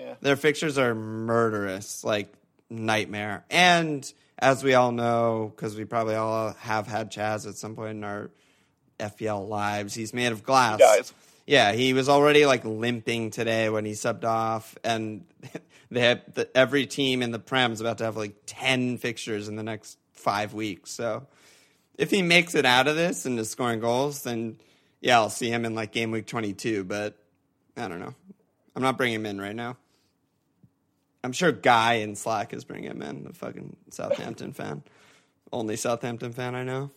[0.00, 0.14] yeah.
[0.20, 2.32] their fixtures are murderous, like
[2.68, 3.44] nightmare.
[3.50, 7.90] And as we all know, because we probably all have had Chaz at some point
[7.90, 8.30] in our
[8.98, 10.78] FPL lives, he's made of glass.
[10.78, 11.12] Guys.
[11.46, 15.24] Yeah, he was already like limping today when he subbed off, and
[15.90, 19.48] they had the, every team in the Prem is about to have like ten fixtures
[19.48, 20.90] in the next five weeks.
[20.92, 21.26] So
[21.98, 24.58] if he makes it out of this and is scoring goals, then
[25.00, 26.84] yeah, I'll see him in like game week twenty two.
[26.84, 27.16] But
[27.76, 28.14] I don't know.
[28.76, 29.76] I'm not bringing him in right now.
[31.22, 34.82] I'm sure Guy in Slack is bringing him in, the fucking Southampton fan.
[35.52, 36.90] Only Southampton fan I know.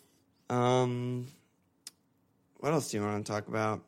[0.49, 1.27] Um,
[2.59, 3.81] what else do you want to talk about?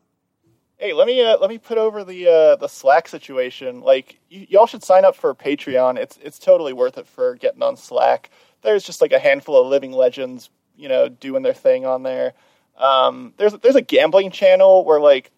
[0.77, 3.79] Hey, let me uh, let me put over the uh, the Slack situation.
[3.79, 5.97] Like, y- y'all should sign up for Patreon.
[5.97, 8.29] It's it's totally worth it for getting on Slack.
[8.61, 12.33] There's just like a handful of living legends, you know, doing their thing on there.
[12.77, 15.31] Um, there's there's a gambling channel where like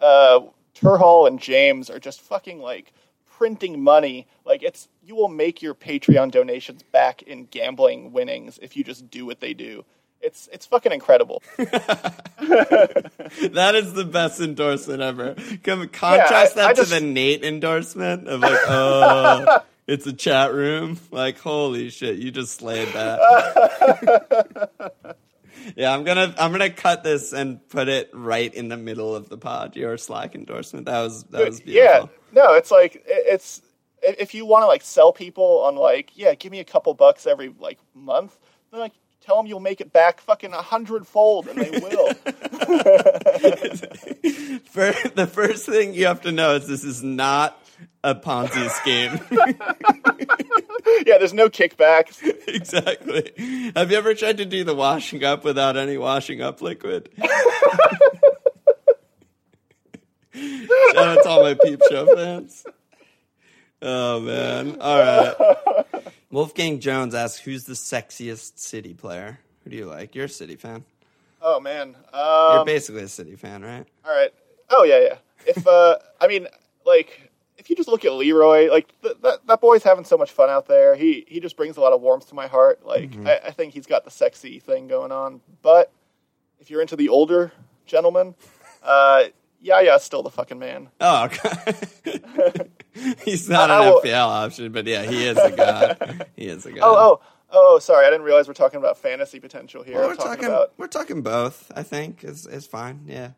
[0.00, 0.40] uh,
[0.74, 2.92] Turhall and James are just fucking like
[3.38, 4.26] printing money.
[4.44, 9.10] Like it's you will make your Patreon donations back in gambling winnings if you just
[9.10, 9.84] do what they do.
[10.20, 11.42] It's it's fucking incredible.
[12.38, 15.34] That is the best endorsement ever.
[15.62, 20.12] Come contrast I- I that just- to the Nate endorsement of like, oh, it's a
[20.12, 20.98] chat room.
[21.10, 23.20] Like, holy shit, you just slayed that.
[25.76, 29.28] yeah, I'm gonna I'm gonna cut this and put it right in the middle of
[29.28, 29.76] the pod.
[29.76, 30.86] Your Slack endorsement.
[30.86, 32.10] That was that was beautiful.
[32.32, 33.62] yeah no it's like it- it's
[34.02, 36.92] if if you want to like sell people on like yeah give me a couple
[36.94, 38.36] bucks every like month
[38.70, 42.12] then like tell them you'll make it back fucking a hundredfold and they will
[44.64, 47.58] For, the first thing you have to know is this is not
[48.02, 49.18] a Ponzi scheme.
[51.06, 52.16] yeah there's no kickback.
[52.48, 53.32] exactly.
[53.74, 57.08] Have you ever tried to do the washing up without any washing up liquid?
[60.34, 62.64] Shout out to all my peep show fans.
[63.82, 64.76] Oh man.
[64.80, 65.84] All right.
[66.30, 69.38] Wolfgang Jones asks who's the sexiest city player?
[69.62, 70.14] Who do you like?
[70.14, 70.84] You're a city fan.
[71.40, 73.86] oh man You're um, basically a city fan, right?
[74.04, 74.32] all right
[74.70, 75.16] oh yeah yeah
[75.46, 76.48] if uh i mean
[76.86, 77.30] like
[77.64, 80.50] if you just look at leroy like th- that, that boy's having so much fun
[80.50, 83.26] out there he he just brings a lot of warmth to my heart like Mm-hmm.
[83.26, 85.90] I, I think he's got the sexy thing going on but
[86.60, 87.52] if you're into the older
[87.86, 88.34] gentleman
[88.82, 89.24] uh
[89.62, 91.74] yeah yeah still the fucking man Oh, okay.
[93.24, 96.26] He's not an will- FPL option, but yeah, he is a god.
[96.36, 96.82] He is a god.
[96.84, 100.14] oh oh oh sorry i didn't realize we're talking about fantasy potential here Well, we're
[100.16, 100.44] talking.
[100.44, 101.70] about We're talking both.
[101.74, 103.02] I think is is fine.
[103.06, 103.30] Yeah.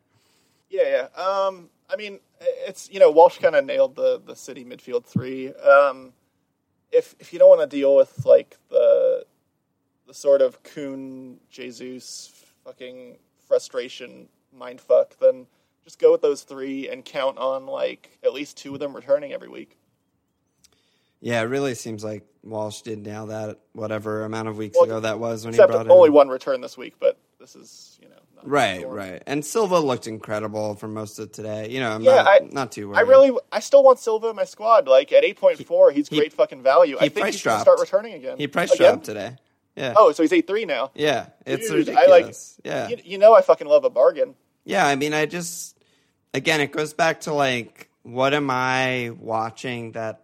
[0.69, 1.23] Yeah, yeah.
[1.23, 5.53] Um, I mean, it's you know Walsh kind of nailed the the city midfield three.
[5.55, 6.13] Um,
[6.93, 9.25] if if you don't want to deal with like the
[10.07, 12.33] the sort of Kun Jesus
[12.65, 15.47] fucking frustration mindfuck, then
[15.85, 19.33] just go with those three and count on like at least two of them returning
[19.33, 19.79] every week.
[21.21, 23.59] Yeah, it really seems like Walsh did nail that.
[23.73, 26.15] Whatever amount of weeks Well, ago that was when he brought only in.
[26.15, 27.19] one return this week, but
[27.55, 29.23] this is you know Right, right.
[29.27, 31.69] And Silva looked incredible for most of today.
[31.71, 32.99] You know, I'm Yeah, not, I- not too worried.
[32.99, 34.87] I really, I still want Silva in my squad.
[34.87, 36.97] Like at eight point four, he's he- great fucking value.
[37.01, 38.37] I think he's gonna start returning again.
[38.39, 38.93] he price again?
[38.95, 39.37] dropped today.
[39.75, 39.95] Yeah.
[39.97, 40.91] Oh, so he's eight three now.
[40.95, 41.27] yeah.
[41.45, 42.07] It's Dude, ridiculous.
[42.07, 42.35] I like.
[42.65, 42.89] yeah.
[42.89, 44.35] You, you know, I fucking love a bargain.
[44.65, 45.77] Yeah, I mean, I just
[46.35, 50.23] again, it goes back to like, what am I watching that,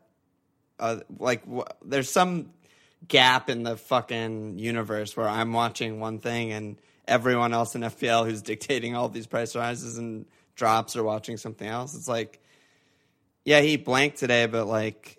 [0.78, 2.50] uh, like, wh- there's some
[3.08, 6.76] gap in the fucking universe where I'm watching one thing and
[7.12, 11.68] everyone else in FPL who's dictating all these price rises and drops are watching something
[11.68, 11.94] else.
[11.94, 12.40] It's like,
[13.44, 15.18] yeah, he blanked today, but like,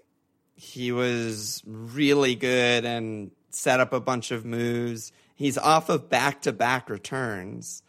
[0.56, 5.12] he was really good and set up a bunch of moves.
[5.36, 7.84] He's off of back to back returns.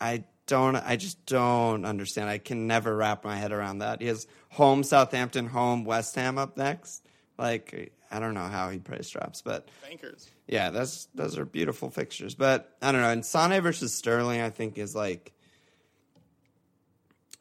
[0.00, 0.76] I don't.
[0.76, 2.28] I just don't understand.
[2.30, 4.00] I can never wrap my head around that.
[4.00, 7.02] He has home Southampton, home West Ham up next.
[7.38, 10.28] Like I don't know how he price drops, but Bankers.
[10.46, 12.36] yeah, that's those are beautiful fixtures.
[12.36, 13.10] But I don't know.
[13.10, 15.32] And Sane versus Sterling, I think is like.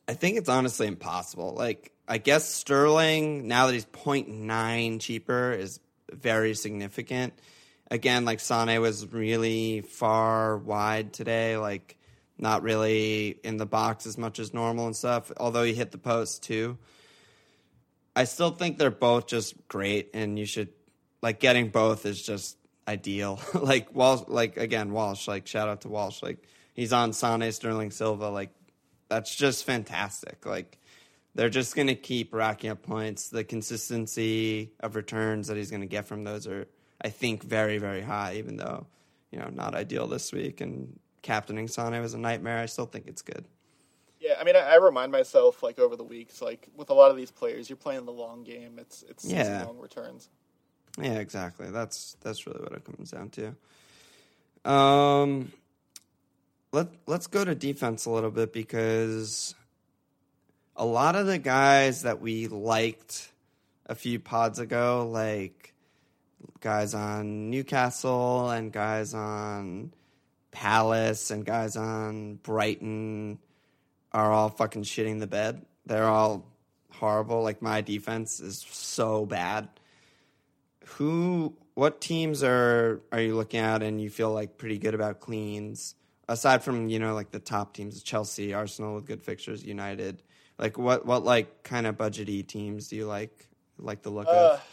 [0.08, 1.54] I think it's honestly impossible.
[1.54, 5.80] Like I guess Sterling now that he's 0.9 cheaper is
[6.12, 7.34] very significant.
[7.92, 11.58] Again, like Sane was really far wide today.
[11.58, 11.98] Like
[12.40, 15.32] not really in the box as much as normal and stuff.
[15.38, 16.80] Although he hit the post too.
[18.15, 20.69] I still think they're both just great, and you should
[21.21, 23.39] like getting both is just ideal.
[23.54, 26.38] like Walsh, like again Walsh, like shout out to Walsh, like
[26.73, 28.52] he's on Sane, Sterling, Silva, like
[29.10, 30.45] that's just fantastic.
[30.45, 30.80] Like
[31.36, 33.30] they're just gonna keep racking up points.
[33.30, 36.67] The consistency of returns that he's gonna get from those are,
[37.02, 38.36] I think, very very high.
[38.36, 38.86] Even though
[39.32, 42.60] you know not ideal this week, and captaining Sane was a nightmare.
[42.60, 43.45] I still think it's good.
[44.24, 47.12] Yeah, I mean, I, I remind myself like over the weeks, like with a lot
[47.12, 48.80] of these players, you're playing the long game.
[48.80, 49.66] It's it's Yeah.
[49.66, 50.30] long returns.
[50.98, 51.70] Yeah, exactly.
[51.72, 54.72] That's that's really what it comes down to.
[54.72, 55.52] Um,
[56.72, 59.56] let let's go to defense a little bit because
[60.78, 63.30] a lot of the guys that we liked
[63.88, 65.74] a few pods ago, like
[66.62, 69.92] guys on Newcastle and guys on
[70.52, 73.38] Palace and guys on Brighton,
[74.13, 75.65] are all fucking shitting the bed.
[75.86, 76.45] They're all
[76.91, 77.43] horrible.
[77.43, 79.67] Like my defense is so bad
[80.86, 85.19] who what teams are are you looking at and you feel like pretty good about
[85.19, 85.95] cleans
[86.28, 90.21] aside from you know like the top teams chelsea arsenal with good fixtures united
[90.60, 93.47] like what what like kind of budgety teams do you like
[93.80, 94.67] like the look Uh, of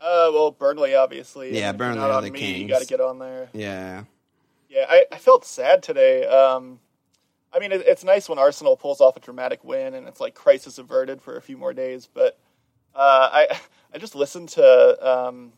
[0.00, 1.58] uh, well, Burnley obviously.
[1.58, 2.60] Yeah, and if you're Burnley are the me, kings.
[2.60, 3.48] You got to get on there.
[3.52, 4.04] yeah
[4.68, 6.24] Yeah, I, I felt sad today.
[6.26, 6.78] Um,
[7.52, 10.34] I mean, it, it's nice when Arsenal pulls off a dramatic win and it's like
[10.34, 12.06] crisis averted for a few more days.
[12.12, 12.38] But
[12.94, 13.58] uh, I
[13.94, 15.52] I just listened to um,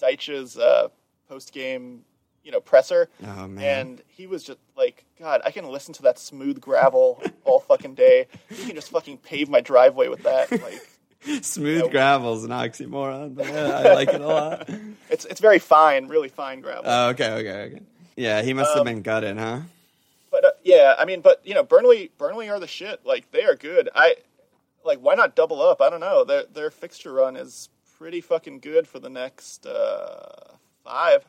[0.00, 0.88] Dyche's uh,
[1.28, 2.02] post game,
[2.42, 6.02] you know, presser, oh man and he was just like, God, I can listen to
[6.02, 8.26] that smooth gravel all fucking day.
[8.50, 10.50] You can just fucking pave my driveway with that.
[10.50, 10.80] Like,
[11.44, 11.90] smooth Yeah.
[11.90, 14.68] gravel's an oxymoron but yeah i like it a lot
[15.10, 16.84] it's it's very fine, really fine gravel.
[16.86, 17.80] oh, okay okay okay
[18.16, 19.60] yeah he must have Um, been gutted huh
[20.40, 23.04] But uh, yeah, I mean, but you know, Burnley, Burnley are the shit.
[23.04, 23.88] Like they are good.
[23.94, 24.16] I
[24.84, 25.80] like why not double up?
[25.80, 26.24] I don't know.
[26.24, 30.52] Their their fixture run is pretty fucking good for the next uh,
[30.84, 31.24] five.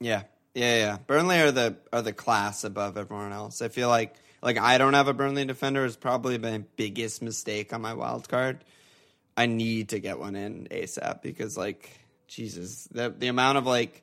[0.00, 0.98] Yeah, yeah, yeah.
[1.06, 3.62] Burnley are the are the class above everyone else.
[3.62, 7.72] I feel like like I don't have a Burnley defender is probably my biggest mistake
[7.72, 8.64] on my wild card.
[9.34, 11.88] I need to get one in ASAP because like
[12.26, 14.02] Jesus, the the amount of like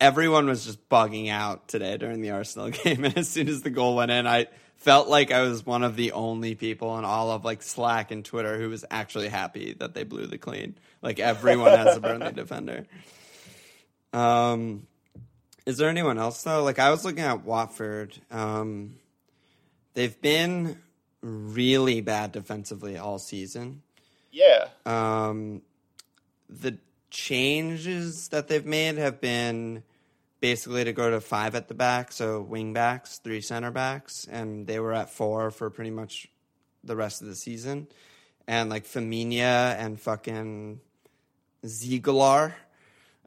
[0.00, 3.70] everyone was just bugging out today during the Arsenal game, and as soon as the
[3.70, 7.30] goal went in, I felt like I was one of the only people on all
[7.30, 10.76] of like Slack and Twitter who was actually happy that they blew the clean.
[11.00, 12.86] Like everyone has a Burnley defender.
[14.12, 14.86] Um,
[15.66, 16.64] is there anyone else though?
[16.64, 18.18] Like I was looking at Watford.
[18.30, 18.96] Um,
[19.94, 20.80] they've been
[21.22, 23.82] really bad defensively all season.
[24.32, 25.62] Yeah, Um,
[26.48, 26.78] the
[27.12, 29.82] changes that they've made have been
[30.40, 34.66] basically to go to five at the back, so wing backs, three center backs, and
[34.66, 36.26] they were at four for pretty much
[36.82, 37.86] the rest of the season.
[38.48, 40.80] And like Femenia and fucking
[41.64, 42.54] Zeegelaar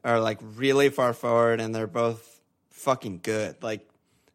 [0.04, 3.62] are like really far forward, and they're both fucking good.
[3.62, 3.88] Like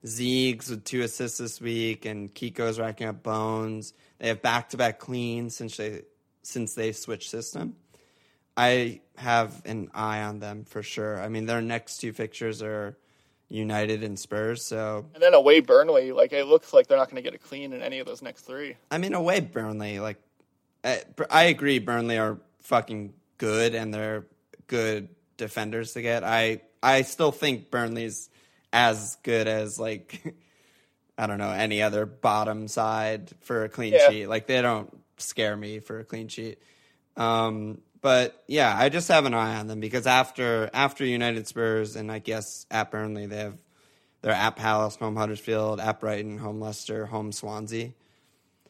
[0.06, 3.94] Zeegs with two assists this week, and Kiko's racking up bones.
[4.18, 6.04] They have back to back cleans since they
[6.42, 7.76] since they switched system.
[8.58, 11.22] I have an eye on them for sure.
[11.22, 12.98] I mean, their next two fixtures are
[13.50, 16.12] United and Spurs, so and then away Burnley.
[16.12, 18.22] Like it looks like they're not going to get a clean in any of those
[18.22, 18.78] next three.
[18.90, 20.18] I mean, away Burnley, like
[20.84, 24.26] I, I agree, Burnley are fucking good and they're
[24.68, 26.24] good defenders to get.
[26.24, 28.30] I I still think Burnley's
[28.72, 30.22] as good as like
[31.18, 34.10] I don't know any other bottom side for a clean Yeah.
[34.10, 34.28] sheet.
[34.28, 36.60] Like they don't scare me for a clean sheet.
[37.18, 41.96] Um, but yeah, I just have an eye on them because after after United Spurs
[41.96, 43.58] and I guess at Burnley they have
[44.22, 47.92] they're at Palace, home Huddersfield, at Brighton, home Leicester, home Swansea.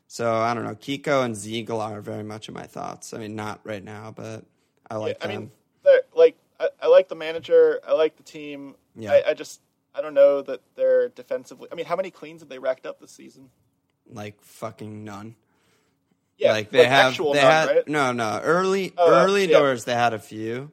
[0.07, 0.75] So I don't know.
[0.75, 3.13] Kiko and Zeegelaar are very much in my thoughts.
[3.13, 4.45] I mean, not right now, but
[4.89, 5.51] I like I them.
[5.85, 7.79] mean, like I, I like the manager.
[7.87, 8.75] I like the team.
[8.95, 9.11] Yeah.
[9.13, 9.61] I, I just
[9.95, 11.67] I don't know that they're defensively.
[11.71, 13.49] I mean, how many cleans have they racked up this season?
[14.13, 15.35] like fucking none.
[16.41, 17.87] Yeah, like they have actual they none, had right?
[17.87, 19.57] no no early Oh, early yeah.
[19.59, 20.71] doors they had a few.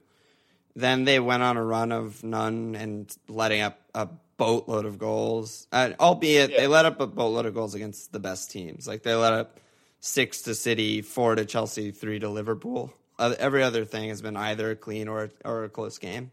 [0.74, 5.66] Then they went on a run of none and letting up a boatload of goals.
[5.72, 6.60] Uh, albeit Yeah.
[6.60, 8.86] they let up a boatload of goals against the best teams.
[8.86, 9.58] Like they let up
[10.00, 12.92] six to City, four to Chelsea, three to Liverpool.
[13.18, 16.30] Uh, every other thing has been either a clean or or a close game,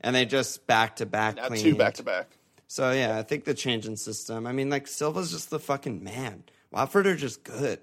[0.00, 2.28] and they just back to back clean two back to back.
[2.68, 4.46] So yeah, I think the change in system.
[4.46, 6.44] I mean, like Silva's just the fucking man.
[6.70, 7.80] Watford are just good.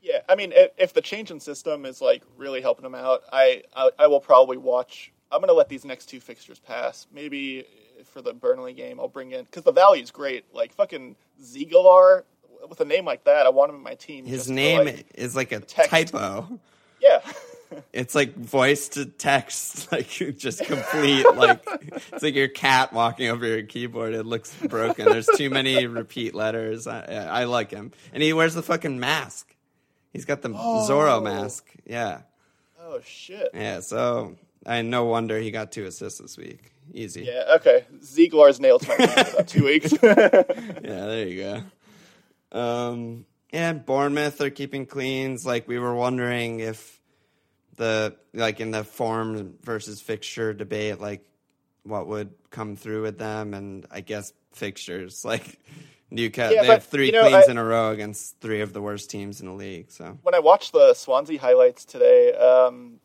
[0.00, 3.22] Yeah, I mean, if, if the change in system is like really helping them out,
[3.32, 5.12] I I, I will probably watch.
[5.30, 7.06] I'm gonna let these next two fixtures pass.
[7.12, 7.64] Maybe
[8.04, 10.44] for the Burnley game, I'll bring in because the value's great.
[10.54, 12.22] Like fucking Zeegelaar
[12.68, 14.24] with a name like that, I want him in my team.
[14.24, 15.90] His name like- is like a text.
[15.90, 16.60] typo.
[17.00, 17.20] yeah.
[17.92, 21.26] It's like voice to text, like just complete.
[21.34, 21.62] like
[22.12, 24.14] it's like your cat walking over your keyboard.
[24.14, 25.04] It looks broken.
[25.04, 26.86] There's too many repeat letters.
[26.86, 29.54] I, I like him, and he wears the fucking mask.
[30.12, 31.66] He's got the Zorro mask.
[31.86, 32.22] Yeah,
[32.80, 33.50] oh shit.
[33.54, 33.80] yeah.
[33.80, 36.72] So I no wonder he got two assists this week.
[36.92, 37.24] Easy.
[37.24, 37.56] Yeah.
[37.56, 37.84] Okay.
[38.00, 39.92] Zeegelaar's nailed about two weeks.
[40.02, 40.42] Yeah,
[40.82, 41.62] there you
[42.52, 42.58] go.
[42.58, 45.44] Um, and Bournemouth are keeping cleans.
[45.44, 47.00] Like we were wondering if
[47.76, 51.24] the like in the form versus fixture debate, like
[51.82, 55.58] what would come through with them, and I guess fixtures like
[56.10, 56.56] Newcastle.
[56.56, 58.80] Yeah, they have three you know, cleans I- in a row against three of the
[58.80, 59.90] worst teams in the league.
[59.90, 63.00] So when I watched the Swansea highlights today, um,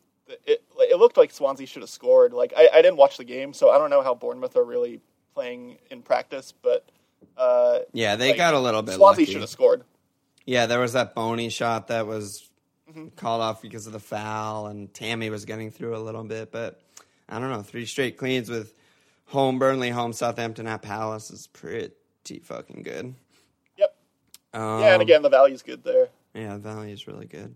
[0.46, 2.32] it it looked like Swansea should have scored.
[2.32, 5.00] Like I, I didn't watch the game, so I don't know how Bournemouth are really
[5.34, 6.88] playing in practice, but
[7.36, 9.84] uh, yeah, they like, got a little bit Swansea should have scored.
[10.46, 12.48] Yeah, there was that Bony shot that was
[12.90, 13.08] Mm-hmm.
[13.16, 16.52] called off because of the foul, and Tammy was getting through a little bit.
[16.52, 16.82] But
[17.30, 18.74] I don't know, three straight cleans with
[19.24, 21.94] home Burnley, home Southampton at Palace is pretty
[22.44, 23.14] fucking good.
[23.76, 23.96] Yep.
[24.52, 26.08] Um, Yeah, and again, the value's good there.
[26.34, 27.54] yeah, the value is really good.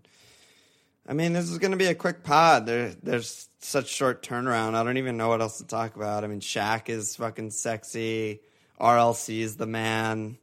[1.07, 2.65] I mean, this is going to be a quick pod.
[2.67, 4.75] There, there's such short turnaround.
[4.75, 6.23] I don't even know what else to talk about.
[6.23, 8.41] I mean, Shaq is fucking sexy.
[8.79, 10.37] RLC is the man.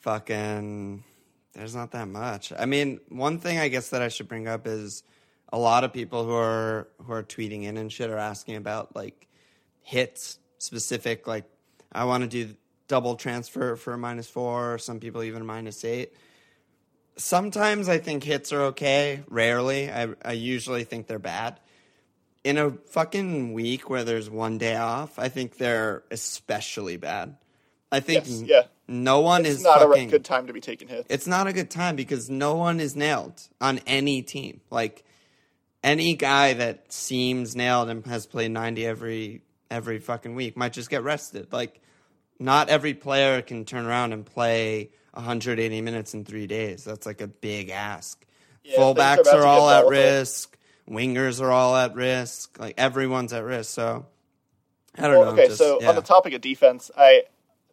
[0.00, 1.04] Fucking,
[1.54, 2.52] there's not that much.
[2.56, 5.02] I mean, one thing I guess that I should bring up is
[5.52, 8.94] a lot of people who are who are tweeting in and shit are asking about
[8.96, 9.28] like
[9.82, 11.26] hits specific.
[11.26, 11.44] Like,
[11.92, 12.54] I want to do
[12.88, 14.78] double transfer for a minus four.
[14.78, 16.12] Some people even minus eight
[17.16, 19.22] sometimes I think hits are okay.
[19.28, 21.58] Rarely, I I usually think they're bad.
[22.44, 27.36] In a fucking week where there's one day off, I think they're especially bad.
[27.90, 28.62] I think Yes, yeah.
[28.86, 31.06] no one It's is not a good time to be taking hits.
[31.10, 34.60] It's not a good time because no one is nailed on any team.
[34.70, 35.04] Like
[35.82, 40.90] any guy that seems nailed and has played 90 every every fucking week might just
[40.90, 41.52] get rested.
[41.52, 41.80] Like
[42.38, 46.84] not every player can turn around and play 180 minutes in 3 days.
[46.84, 48.24] That's like a big ask.
[48.64, 50.58] Yeah, Fullbacks are all at risk.
[50.88, 52.58] Wingers are all at risk.
[52.58, 53.70] Like everyone's at risk.
[53.72, 54.06] So
[54.96, 55.30] I don't Well, know.
[55.32, 55.88] okay, just- so yeah.
[55.88, 57.24] on the topic of defense, I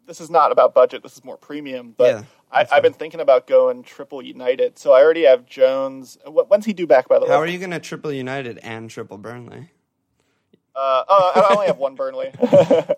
[0.05, 1.01] this is not about budget.
[1.03, 1.93] This is more premium.
[1.97, 4.77] But Yeah, I, I've been thinking about going triple United.
[4.77, 6.17] So I already have Jones.
[6.25, 7.07] When's he due back?
[7.07, 9.69] By the How way, How are you going to triple United and triple Burnley?
[10.75, 12.31] Uh, oh, I only have one Burnley.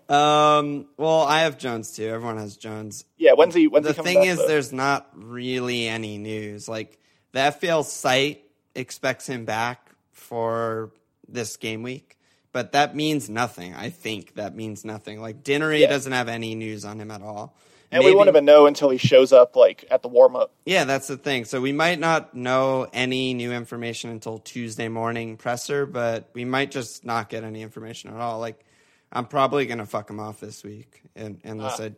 [0.08, 0.86] Um.
[0.96, 2.06] Well, I have Jones too.
[2.08, 3.04] Everyone has Jones.
[3.18, 3.66] yeah, when's he?
[3.66, 4.46] When's the he coming thing back, is, though?
[4.46, 6.68] there's not really any news.
[6.68, 6.98] Like
[7.32, 8.42] the FPL site
[8.74, 10.92] expects him back for
[11.28, 12.18] this game week,
[12.52, 13.74] but that means nothing.
[13.74, 15.20] I think that means nothing.
[15.20, 15.88] Like Dinnery Yeah.
[15.88, 17.56] doesn't have any news on him at all.
[17.96, 20.52] And we won't even know until he shows up like at the warm up.
[20.64, 21.44] Yeah, that's the thing.
[21.44, 26.70] So we might not know any new information until Tuesday morning presser, but we might
[26.70, 28.38] just not get any information at all.
[28.38, 28.64] Like
[29.12, 31.92] I'm probably gonna fuck him off this week, and, unless I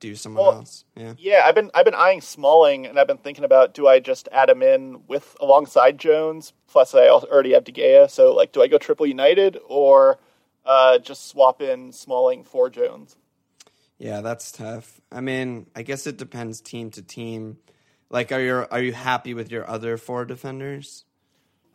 [0.00, 0.84] do someone Uh, well, else.
[0.96, 1.14] Yeah.
[1.18, 4.28] Yeah, I've been I've been eyeing Smalling, and I've been thinking about do I just
[4.32, 6.52] add him in with alongside Jones?
[6.66, 10.18] Plus, I already have De Gea, so like, do I go triple United or
[10.66, 13.16] uh, just swap in Smalling for Jones?
[13.98, 15.00] Yeah, that's tough.
[15.12, 17.58] I mean, I guess it depends team to team.
[18.10, 21.04] Like, are you are you happy with your other four defenders?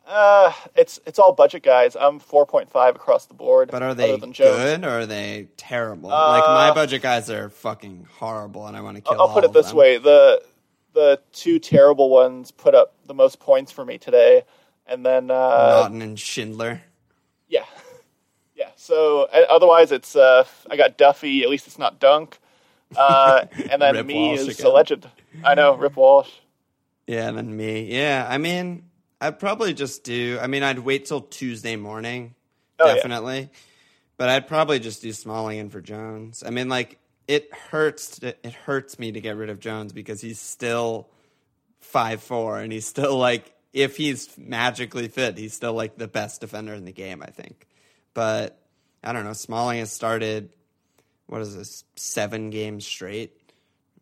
[0.05, 1.95] Uh, it's it's all budget guys.
[1.95, 3.70] I'm 4.5 across the board.
[3.72, 6.09] But are they other than good or are they terrible?
[6.09, 9.22] like my budget guys are fucking horrible, and I want to kill.
[9.22, 9.78] Uh, I'll put it this them.
[9.78, 10.41] way: the
[10.93, 14.43] the two terrible ones put up the most points for me today,
[14.88, 16.82] and then uh, Naughton and Schindler.
[17.47, 17.65] yeah.
[18.90, 21.44] So uh, otherwise, it's uh, I got Duffy.
[21.44, 22.40] At least it's not Dunk.
[22.98, 24.66] Uh, and then me Walsh is again.
[24.66, 25.10] a legend.
[25.44, 26.32] I know Rip Walsh.
[27.06, 27.84] Yeah, and then me.
[27.84, 28.90] Yeah, I mean,
[29.22, 30.40] I'd probably just do.
[30.42, 32.34] I mean, I'd wait till Tuesday morning,
[32.80, 32.96] Oh, yeah.
[32.96, 33.50] definitely.
[34.18, 36.44] But I'd probably just do Smalling in for Jones.
[36.46, 38.20] I mean, like it hurts.
[38.20, 41.10] To, it hurts me to get rid of Jones because he's still
[41.80, 46.42] five four, and he's still like, if he's magically fit, he's still like the best
[46.42, 47.22] defender in the game.
[47.22, 47.68] I think.
[48.16, 48.59] But
[49.04, 49.34] I don't know.
[49.34, 50.50] Smalling has started.
[51.28, 51.84] What is this?
[51.95, 53.34] Seven games straight.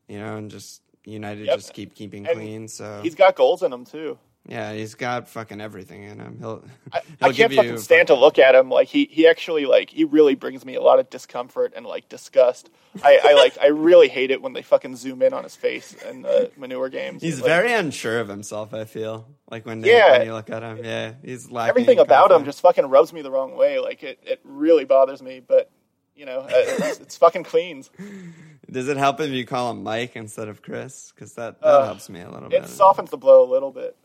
[0.07, 1.55] You know, and just United Yep.
[1.57, 2.67] just keep keeping And clean.
[2.67, 4.17] So He's got goals in him too.
[4.47, 6.37] Yeah, he's got fucking everything in him.
[6.39, 6.63] He'll.
[6.93, 8.69] I, he'll I can't give fucking you stand to look at him.
[8.69, 12.07] Like he, he actually like he really brings me a lot of discomfort and like
[12.09, 12.69] disgust.
[13.03, 15.93] I, I like I really hate it when they fucking zoom in on his face
[16.09, 17.21] in the manure games.
[17.21, 18.73] He's Like, very unsure of himself.
[18.73, 20.17] I feel like when, they, Yeah.
[20.19, 23.21] when you look at him, yeah, he's lacking everything about him just fucking rubs me
[23.21, 23.79] the wrong way.
[23.79, 25.41] Like it, it really bothers me.
[25.45, 25.69] But
[26.15, 27.91] you know, uh, it's, it's fucking cleans.
[28.71, 31.13] Does it help if you call him Mike instead of Chris?
[31.15, 32.63] Because that, that Uh, helps me a little It bit.
[32.65, 33.95] It softens the blow a little bit.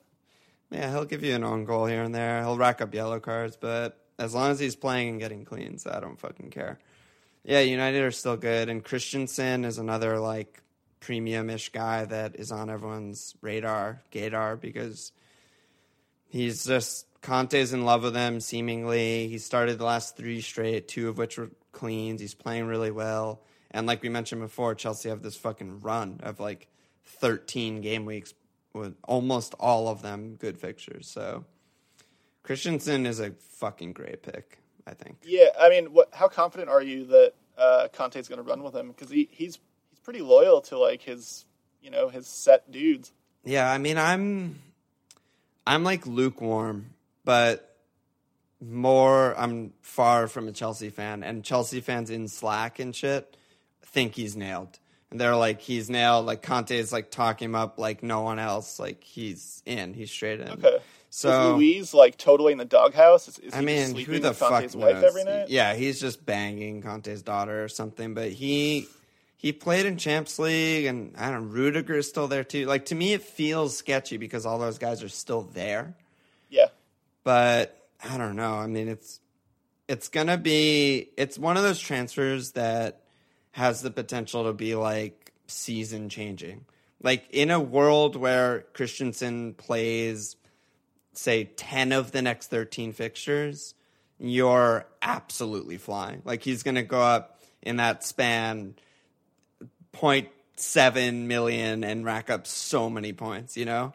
[0.72, 2.40] Yeah, he'll give you an own goal here and there.
[2.40, 6.00] He'll rack up yellow cards, but as long as he's playing and getting cleans, I
[6.00, 6.78] don't fucking care.
[7.44, 10.62] Yeah, United are still good, and Christensen is another like
[11.00, 15.12] premium-ish guy that is on everyone's radar, Gator, because
[16.28, 18.40] he's just Conte's in love with him.
[18.40, 22.20] Seemingly, he started the last three straight, two of which were cleans.
[22.20, 23.42] He's playing really well,
[23.72, 26.68] and like we mentioned before, Chelsea have this fucking run of like
[27.04, 28.32] thirteen game weeks
[28.74, 31.08] with almost all of them good fixtures.
[31.08, 31.44] So
[32.42, 35.18] Christensen is a fucking great pick, I think.
[35.24, 36.08] Yeah, I mean, what?
[36.12, 38.88] How confident are you that uh, Conte's going to run with him?
[38.88, 39.58] Because he, he's
[39.90, 41.44] he's pretty loyal to like his
[41.80, 43.12] you know his set dudes.
[43.44, 44.60] Yeah, I mean, I'm
[45.66, 46.94] I'm like lukewarm,
[47.24, 47.76] but
[48.60, 53.36] more I'm far from a Chelsea fan, and Chelsea fans in Slack and shit
[53.92, 54.78] think he's nailed.
[55.12, 56.24] And they're like, he's nailed.
[56.24, 58.80] Like Conte's like talking him up like no one else.
[58.80, 59.92] Like he's in.
[59.92, 60.48] He's straight in.
[60.48, 60.78] Okay.
[61.10, 63.28] So is Luiz like totally in the doghouse?
[63.28, 64.74] Is, is he I mean, just who the fuck knows?
[64.74, 65.50] wife every night?
[65.50, 68.14] Yeah, he's just banging Conte's daughter or something.
[68.14, 68.88] But he
[69.36, 71.48] he played in Champs League, and I don't.
[71.48, 72.64] know, Rudiger is still there too.
[72.64, 75.94] Like to me, it feels sketchy because all those guys are still there.
[76.48, 76.68] Yeah.
[77.22, 78.54] But I don't know.
[78.54, 79.20] I mean, it's
[79.88, 83.01] it's gonna be it's one of those transfers that
[83.53, 86.64] has the potential to be like season changing.
[87.03, 90.36] Like in a world where Christensen plays
[91.12, 93.74] say 10 of the next 13 fixtures,
[94.18, 96.22] you're absolutely flying.
[96.24, 98.74] Like he's going to go up in that span
[99.92, 103.92] 0.7 million and rack up so many points, you know?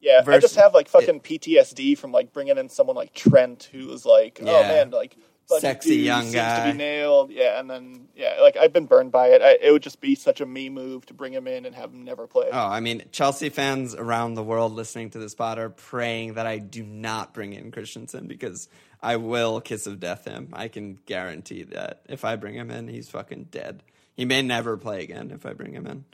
[0.00, 3.86] Yeah, I just have like fucking PTSD from like bringing in someone like Trent, who
[3.86, 5.16] was like, oh man, like
[5.46, 6.66] Sexy young seems guy.
[6.66, 7.30] to be nailed.
[7.30, 9.42] Yeah, and then yeah, like I've been burned by it.
[9.42, 11.92] I, it would just be such a me move to bring him in and have
[11.92, 12.48] him never play.
[12.52, 16.46] Oh, I mean, Chelsea fans around the world listening to this pod are praying that
[16.46, 18.68] I do not bring in Christensen because
[19.02, 20.48] I will kiss of death him.
[20.52, 23.82] I can guarantee that if I bring him in, he's fucking dead.
[24.16, 26.04] He may never play again if I bring him in.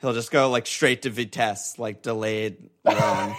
[0.00, 3.34] He'll just go like straight to Vitesse, like delayed loan,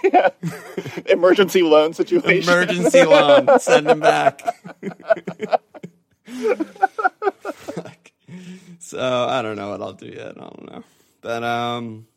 [1.06, 2.44] Emergency loan situation.
[2.50, 3.60] emergency loan.
[3.60, 4.42] Send him back.
[8.80, 10.38] So I don't know what I'll do yet.
[10.38, 10.84] I don't know,
[11.22, 12.08] but um.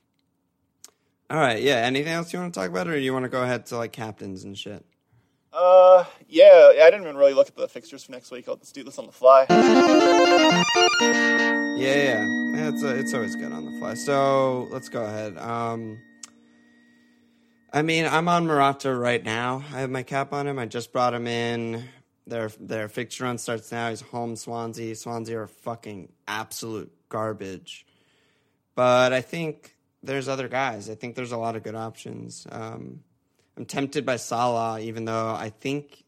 [1.30, 1.76] All right, yeah.
[1.76, 3.92] Anything else you want to talk about, or you want to go ahead to like
[3.92, 4.84] captains and shit?
[5.50, 8.48] Uh, yeah, I didn't even really look at the fixtures for next week.
[8.48, 9.46] I'll just do this on the fly.
[9.50, 10.64] Yeah,
[11.78, 12.68] yeah, yeah.
[12.68, 13.94] It's it's always good on the fly.
[13.94, 15.38] So let's go ahead.
[15.38, 15.98] Um,
[17.72, 19.64] I mean, I'm on Morata right now.
[19.72, 20.58] I have my cap on him.
[20.58, 21.84] I just brought him in.
[22.26, 23.90] Their their fixture run starts now.
[23.90, 24.94] He's home Swansea.
[24.94, 27.84] Swansea are fucking absolute garbage.
[28.74, 30.88] But I think there's other guys.
[30.88, 32.46] I think there's a lot of good options.
[32.50, 33.00] Um,
[33.56, 36.04] I'm tempted by Salah, even though I think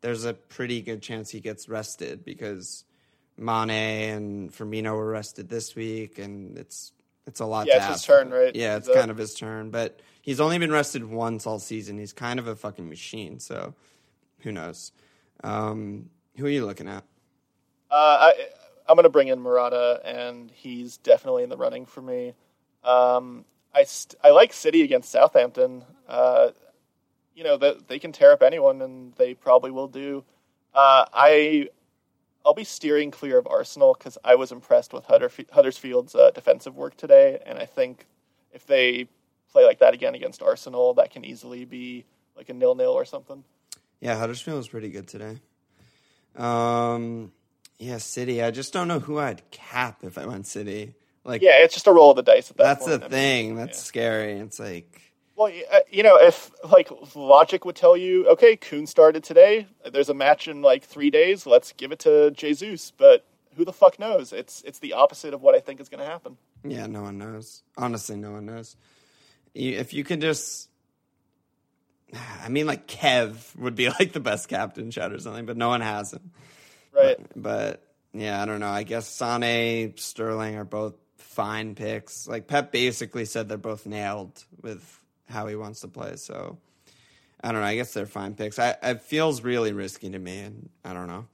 [0.00, 2.84] there's a pretty good chance he gets rested because
[3.36, 6.92] Mane and Firmino were rested this week, and it's
[7.26, 7.66] it's a lot.
[7.66, 8.54] Yeah, to it's his turn, right?
[8.54, 8.94] Yeah, it's up.
[8.94, 11.98] kind of his turn, but he's only been rested once all season.
[11.98, 13.74] He's kind of a fucking machine, so
[14.40, 14.92] who knows?
[15.42, 17.04] Um, who are you looking at?
[17.90, 18.34] Uh, I,
[18.88, 22.34] I'm going to bring in Morata, and he's definitely in the running for me.
[22.82, 25.84] Um, I, st- I like City against Southampton.
[26.08, 26.50] Uh,
[27.34, 30.24] you know that they can tear up anyone, and they probably will do.
[30.74, 31.68] Uh, I
[32.44, 36.96] I'll be steering clear of Arsenal because I was impressed with Huddersfield's uh, defensive work
[36.96, 38.06] today, and I think
[38.52, 39.08] if they
[39.50, 42.04] play like that again against Arsenal, that can easily be
[42.36, 43.42] like a nil nil or something.
[44.04, 45.38] Yeah, Huddersfield was pretty good today.
[46.36, 47.32] Um,
[47.78, 48.42] yeah, City.
[48.42, 50.94] I just don't know who I'd cap if I went City.
[51.24, 53.00] Like, Yeah, it's just a roll of the dice at that that's point.
[53.00, 53.56] the I mean, thing.
[53.56, 53.82] That's yeah.
[53.84, 54.32] scary.
[54.40, 55.00] It's like,
[55.36, 59.66] Well, uh, you know, if like logic would tell you, okay, Kun started today.
[59.90, 61.46] There's a match in like three days.
[61.46, 62.90] Let's give it to Jesus.
[62.94, 63.24] But
[63.56, 64.34] who the fuck knows?
[64.34, 66.36] It's it's the opposite of what I think is going to happen.
[66.62, 67.62] yeah, no one knows.
[67.78, 68.76] Honestly, no one knows.
[69.54, 70.68] If you could just,
[72.42, 75.68] I mean, like Kev would be like the best captain shot or something, but no
[75.68, 76.30] one has him.
[76.92, 77.18] Right.
[77.34, 78.68] But yeah, I don't know.
[78.68, 82.28] I guess Sane, Sterling are both fine picks.
[82.28, 86.16] Like Pep basically said they're both nailed with how he wants to play.
[86.16, 86.58] So
[87.40, 87.66] I don't know.
[87.66, 88.58] I guess they're fine picks.
[88.58, 91.26] I it feels really risky to me, and I don't know.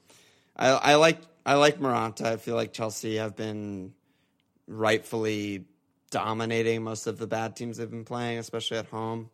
[0.56, 2.30] I I like I like Morata.
[2.30, 3.92] I feel like Chelsea have been
[4.66, 5.64] rightfully
[6.10, 9.30] dominating most of the bad teams they've been playing, especially at home.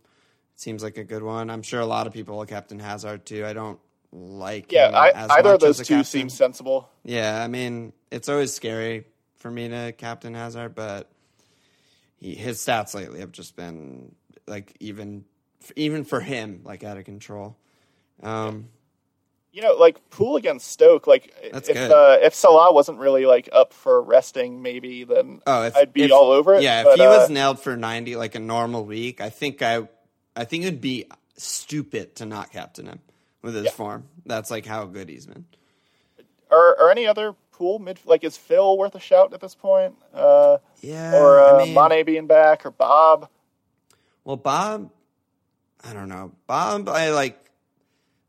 [0.57, 1.51] Seems like a good one.
[1.51, 3.45] I'm sure a lot of people will captain Hazard too.
[3.45, 3.79] I don't
[4.13, 6.05] like Yeah, I, as either of those two captain.
[6.05, 6.89] seem sensible.
[7.05, 9.05] Yeah, I mean, it's always scary
[9.37, 11.11] for me to captain Hazard, but
[12.17, 14.15] he, his stats lately have just been
[14.47, 15.25] like even
[15.75, 17.57] even for him like out of control.
[18.23, 18.69] Um,
[19.53, 21.07] You know, like pool against Stoke.
[21.07, 21.91] Like if good.
[21.91, 26.05] Uh, if Salah wasn't really like up for resting, maybe then oh, if, I'd be
[26.05, 26.63] if- all over it.
[26.63, 29.61] Yeah, but, if he uh, was nailed for ninety like a normal week, I think
[29.61, 29.89] I
[30.37, 31.07] I think it'd be
[31.37, 33.01] stupid to not captain him
[33.43, 33.71] with his Yeah.
[33.71, 34.09] form.
[34.27, 35.47] That's like how good he's been.
[36.51, 39.95] are, are any other pool mid like is Phil worth a shout at this point?
[40.15, 43.29] Uh, Yeah, or uh, I mean, Mane being back or Bob?
[44.25, 44.91] Well, Bob,
[45.83, 46.33] I don't know.
[46.47, 47.41] Bob, I like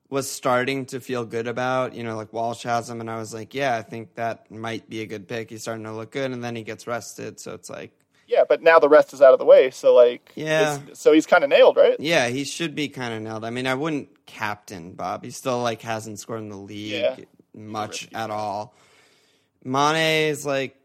[0.09, 1.93] was starting to feel good about.
[1.93, 4.89] You know, like Walsh has him, and I was like, yeah, I think that might
[4.89, 5.49] be a good pick.
[5.49, 7.91] He's starting to look good, and then he gets rested, so it's like,
[8.27, 10.79] Yeah, but now the rest is out of the way, so like, Yeah.
[10.93, 11.95] so he's kind of nailed, right?
[11.99, 13.45] yeah, he should be kind of nailed.
[13.45, 15.23] I mean, I wouldn't captain Bob.
[15.23, 17.15] He still like hasn't scored in the league Yeah.
[17.55, 18.73] much at all.
[19.63, 20.75] Mane is like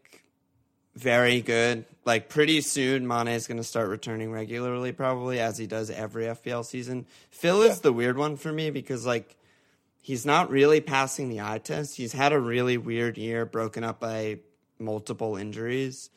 [0.95, 1.85] very good.
[2.05, 6.25] Like pretty soon, Mane is going to start returning regularly, probably as he does every
[6.25, 7.05] FPL season.
[7.29, 9.35] Phil is the weird one for me because like
[10.01, 11.95] he's not really passing the eye test.
[11.97, 14.39] He's had a really weird year, broken up by
[14.79, 16.09] multiple injuries,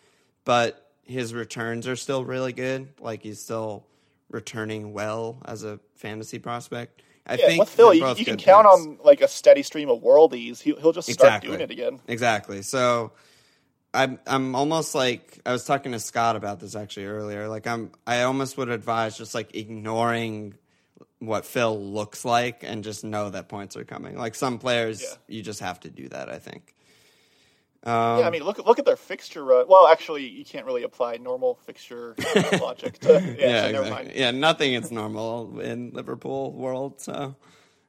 [0.44, 2.88] but his returns are still really good.
[3.00, 3.86] Like he's still
[4.30, 7.02] returning well as a fantasy prospect.
[7.26, 8.86] I Yeah, think with Phil, you, you can count picks.
[8.86, 10.60] on like a steady stream of worldies.
[10.60, 11.48] He'll, he'll just start Exactly.
[11.48, 12.00] doing it again.
[12.06, 12.62] Exactly.
[12.62, 13.12] So
[13.94, 17.48] I'm I'm almost like I was talking to Scott about this actually earlier.
[17.48, 20.54] Like I'm I almost would advise just like ignoring
[21.18, 24.16] what Phil looks like and just know that points are coming.
[24.18, 25.08] Like some players Yeah.
[25.28, 26.74] you just have to do that, I think.
[27.86, 29.66] Um, yeah, I mean, look look at their fixture run.
[29.68, 32.16] Well, actually, you can't really apply normal fixture
[32.60, 33.12] logic to.
[33.12, 33.90] Yeah, yeah, so never exactly.
[33.90, 34.12] mind.
[34.16, 37.36] Yeah, nothing is normal in Liverpool world, so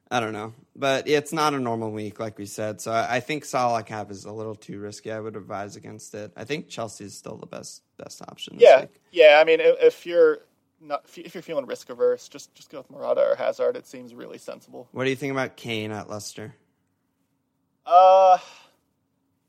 [0.08, 0.54] I don't know.
[0.76, 2.80] But it's not a normal week, like we said.
[2.80, 5.10] So I, I think Salah cap is a little too risky.
[5.10, 6.32] I would advise against it.
[6.36, 8.54] I think Chelsea is still the best best option.
[8.56, 9.00] Yeah, week.
[9.10, 9.40] yeah.
[9.42, 10.38] I mean, if, if you're
[10.80, 13.74] not if you're feeling risk averse, just just go with Morata or Hazard.
[13.74, 14.88] It seems really sensible.
[14.92, 16.54] What do you think about Kane at Leicester?
[17.84, 18.38] Uh,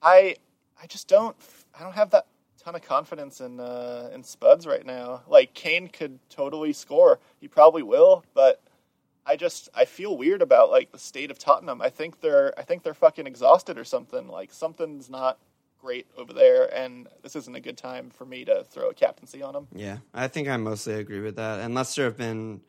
[0.02, 0.36] I
[0.82, 1.36] I just don't
[1.78, 2.26] I don't have that
[2.58, 5.24] ton of confidence in uh, in Spuds right now.
[5.28, 7.20] Like Kane could totally score.
[7.40, 8.62] He probably will, but
[9.26, 11.82] I just I feel weird about like the state of Tottenham.
[11.82, 14.28] I think they're I think they're fucking exhausted or something.
[14.28, 15.40] Like something's not
[15.80, 19.42] great over there, and this isn't a good time for me to throw a captaincy
[19.42, 19.68] on them.
[19.74, 21.60] Yeah, I think I mostly agree with that.
[21.60, 22.62] And Leicester have been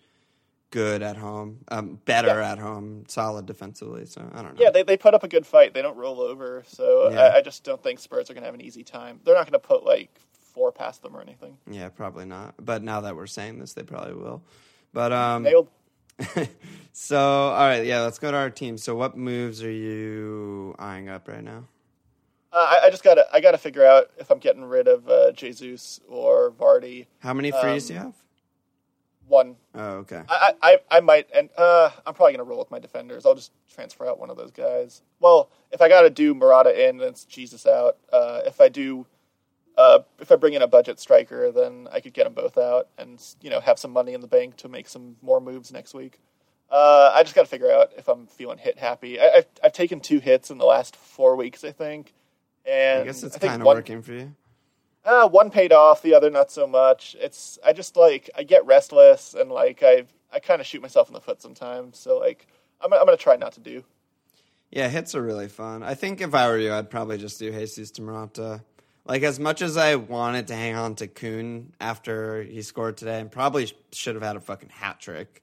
[0.71, 2.53] good at home, um, better Yeah.
[2.53, 4.07] at home, solid defensively.
[4.07, 4.63] So I don't know.
[4.63, 5.75] Yeah, they, they put up a good fight.
[5.75, 7.21] They don't roll over, so Yeah.
[7.21, 9.21] I, I just don't think Spurs are going to have an easy time.
[9.25, 10.11] They're not going to put like
[10.53, 11.57] four past them or anything.
[11.71, 12.55] yeah, probably not.
[12.59, 14.43] But now that we're saying this, they probably will.
[14.93, 15.69] But um, Nailed.
[16.93, 18.77] so all right, yeah, let's go to our team.
[18.79, 21.65] So what moves are you eyeing up right now?
[22.53, 25.33] Uh, I, I just gotta I gotta figure out if I'm getting rid of uh,
[25.33, 27.07] Jesus or Vardy.
[27.21, 28.15] How many frees do you Um, have?
[29.31, 30.23] One, Oh, okay.
[30.29, 33.25] I, I I might, and uh, I'm probably gonna roll with my defenders.
[33.25, 35.03] I'll just transfer out one of those guys.
[35.21, 37.97] Well, if I gotta do Morata in, then it's Jesus out.
[38.13, 39.07] Uh, if I do,
[39.79, 42.89] uh, if I bring in a budget striker, then I could get them both out
[42.99, 45.95] and you know have some money in the bank to make some more moves next
[45.95, 46.19] week.
[46.69, 49.21] Uh, I just got to figure out if I'm feeling hit happy.
[49.21, 52.13] I, I've, I've taken two hits in the last four weeks, I think,
[52.65, 54.35] and I guess it's kind of working for you.
[55.05, 57.17] Uh, one paid off, the other not so much.
[57.19, 61.09] It's I just like I get restless and like I I kind of shoot myself
[61.09, 61.99] in the foot sometimes.
[61.99, 62.47] So like,
[62.81, 63.85] I'm I'm gonna try not to do.
[64.71, 65.83] Yeah, hits are really fun.
[65.83, 68.63] I think if I were you, I'd probably just do Jesus to Morata.
[69.05, 73.21] Like as much as I wanted to hang on to Kun after he scored today,
[73.21, 75.43] and probably should have had a fucking hat trick.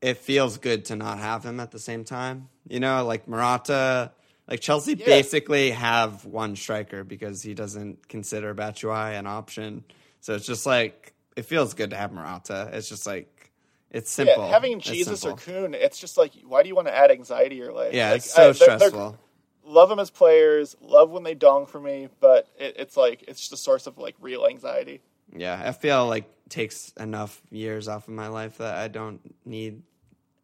[0.00, 2.48] It feels good to not have him at the same time.
[2.68, 4.12] You know, like Morata,
[4.48, 5.04] like Chelsea Yeah.
[5.06, 9.84] basically have one striker because he doesn't consider Batshuayi an option.
[10.20, 12.70] So it's just like it feels good to have Morata.
[12.72, 13.52] It's just like
[13.90, 14.44] it's simple.
[14.44, 15.34] Yeah, having Jesus or.
[15.36, 17.94] Kun, it's just like, why do you want to add anxiety to your life?
[17.94, 19.18] yeah, Like, it's so I- they're- they're- stressful.
[19.64, 23.40] love them as players, love when they dong for me, but it, it's like it's
[23.40, 25.00] just a source of like real anxiety.
[25.36, 29.82] Yeah, FPL like takes enough years off of my life that I don't need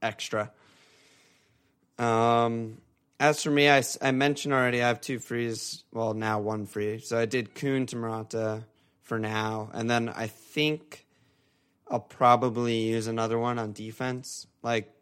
[0.03, 0.53] extra.
[1.99, 2.79] Um,
[3.21, 5.85] as for me, I, I mentioned already I have two frees.
[5.93, 7.01] Well, now one free.
[7.01, 8.65] So I did Kun to Morata
[9.03, 11.07] for now, and then I think
[11.89, 14.47] I'll probably use another one on defense.
[14.63, 14.93] Like,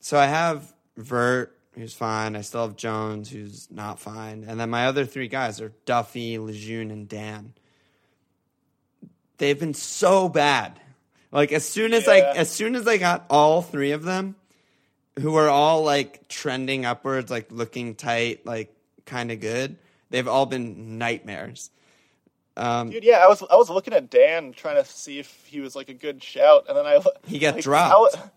[0.00, 2.36] so I have Vert, who's fine.
[2.36, 6.38] I still have Jones, who's not fine, and then my other three guys are Duffy,
[6.38, 7.54] Lejeune, and Dann
[9.38, 10.80] they've been so bad.
[11.32, 14.36] Like as soon as I as soon as I got all three of them,
[15.20, 18.74] who are all like trending upwards, like looking tight, like
[19.06, 19.76] kind of good,
[20.10, 21.70] they've all been nightmares.
[22.56, 25.60] Um, Dude, yeah, I was I was looking at Dann trying to see if he
[25.60, 28.16] was like a good shout, and then I He got like, dropped.
[28.16, 28.30] how-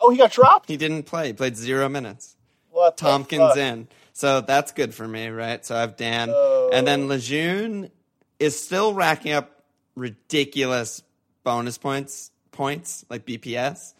[0.00, 0.68] oh, he got dropped.
[0.70, 2.36] he didn't play; he played zero minutes.
[2.70, 5.64] What Tomkins in, so that's good for me, right?
[5.66, 6.70] So I have Dann, Oh.
[6.72, 7.90] and then Lejeune
[8.38, 9.62] is still racking up
[9.94, 11.02] ridiculous
[11.44, 13.92] bonus points, points like BPS,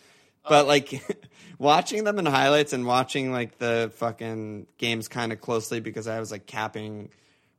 [0.49, 1.03] but uh, like
[1.59, 6.21] watching them in highlights and watching like the fucking games kind of closely because I
[6.21, 7.11] was like capping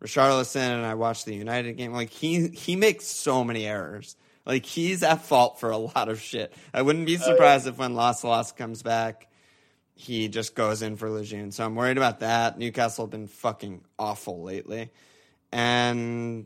[0.03, 1.93] Richarlison and I watched the United game.
[1.93, 4.15] Like he he makes so many errors.
[4.45, 6.53] Like he's at fault for a lot of shit.
[6.73, 9.27] I wouldn't be oh, surprised if when Lascelles comes back,
[9.95, 11.51] he just goes in for Lejeune.
[11.51, 12.57] So I'm worried about that.
[12.57, 14.91] Newcastle have been fucking awful lately.
[15.51, 16.45] And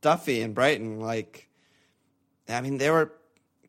[0.00, 1.48] Duffy and Brighton, like,
[2.48, 3.12] I mean, they were,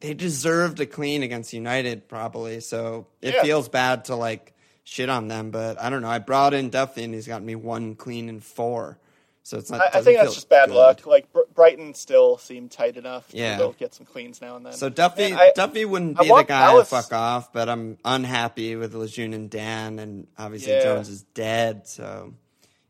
[0.03, 2.59] they deserved a clean against United probably.
[2.59, 3.41] So it Yeah.
[3.41, 5.49] feels bad to like shit on them.
[5.49, 6.09] But I don't know.
[6.09, 8.99] I brought in Duffy and he's got me one clean and four.
[9.45, 9.81] So it's not.
[9.81, 10.75] I, I think that's just bad good.
[10.75, 11.05] luck.
[11.05, 13.29] Like Br- Brighton still seem tight enough.
[13.29, 13.57] to Yeah.
[13.57, 14.73] they'll get some cleans now and then.
[14.73, 17.67] So Duffy, Man, I- Duffy wouldn't I be the guy Palace- to fuck off, but
[17.69, 20.83] I'm unhappy with Lejeune and Dann, and obviously Yeah.
[20.83, 21.87] Jones is dead.
[21.87, 22.33] So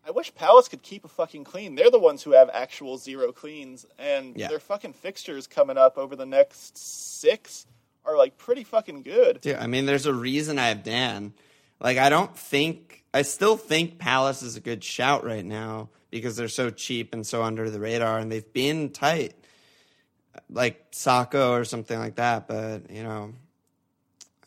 [0.06, 1.76] I wish Palace could keep a fucking clean.
[1.76, 4.50] They're the ones who have actual zero cleans, and Yeah.
[4.50, 7.66] their fucking fixtures coming up over the next six
[8.06, 9.40] are like pretty fucking good.
[9.42, 11.34] Dude, I mean, there's a reason I have Dann.
[11.80, 16.36] Like, I don't think, I still think Palace is a good shout right now because
[16.36, 19.34] they're so cheap and so under the radar, and they've been tight,
[20.50, 22.48] like Sakho or something like that.
[22.48, 23.34] But you know,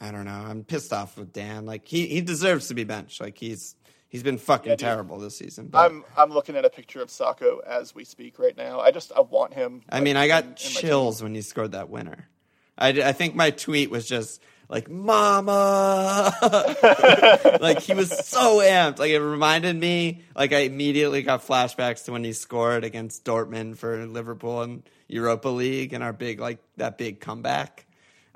[0.00, 0.30] I don't know.
[0.48, 1.64] I'm pissed off with Dann.
[1.66, 3.20] Like, he he deserves to be benched.
[3.20, 3.74] Like, he's
[4.08, 4.78] he's been fucking dude.
[4.78, 5.68] terrible this season.
[5.68, 8.80] But, I'm I'm looking at a picture of Sakho as we speak right now.
[8.80, 9.82] I just I want him.
[9.88, 12.28] I like, mean, I got in chills when he scored that winner.
[12.78, 16.34] I, I think my tweet was just like, "Mama,"
[17.60, 18.98] like he was so amped.
[18.98, 23.78] Like it reminded me, like I immediately got flashbacks to when he scored against Dortmund
[23.78, 27.86] for Liverpool in Europa League and our big like that big comeback.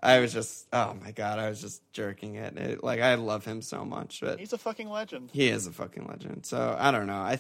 [0.03, 2.57] I was just, oh my god, I was just jerking it.
[2.57, 5.31] it like I love him so much, but He's a fucking legend.
[5.33, 6.47] he is a fucking legend.
[6.47, 7.15] So I don't know.
[7.15, 7.39] I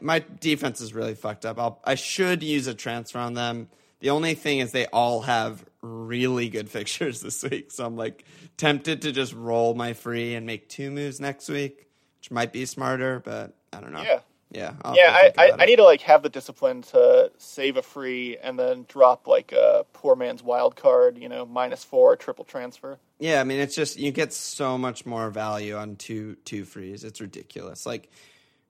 [0.00, 1.58] my defense is really fucked up.
[1.58, 3.68] I'll, I should use a transfer on them.
[4.00, 7.70] The only thing is they all have really good fixtures this week.
[7.70, 8.24] So I'm like
[8.56, 12.64] tempted to just roll my free and make two moves next week, which might be
[12.64, 14.02] smarter, but I don't know.
[14.02, 14.20] Yeah.
[14.56, 14.72] Yeah.
[14.82, 18.38] I'll Yeah, I, I, I need to like have the discipline to save a free
[18.42, 21.18] and then drop like a poor man's wild card.
[21.18, 22.98] You know, minus four triple transfer.
[23.18, 27.04] Yeah, I mean it's just you get so much more value on two two frees.
[27.04, 27.84] It's ridiculous.
[27.84, 28.10] Like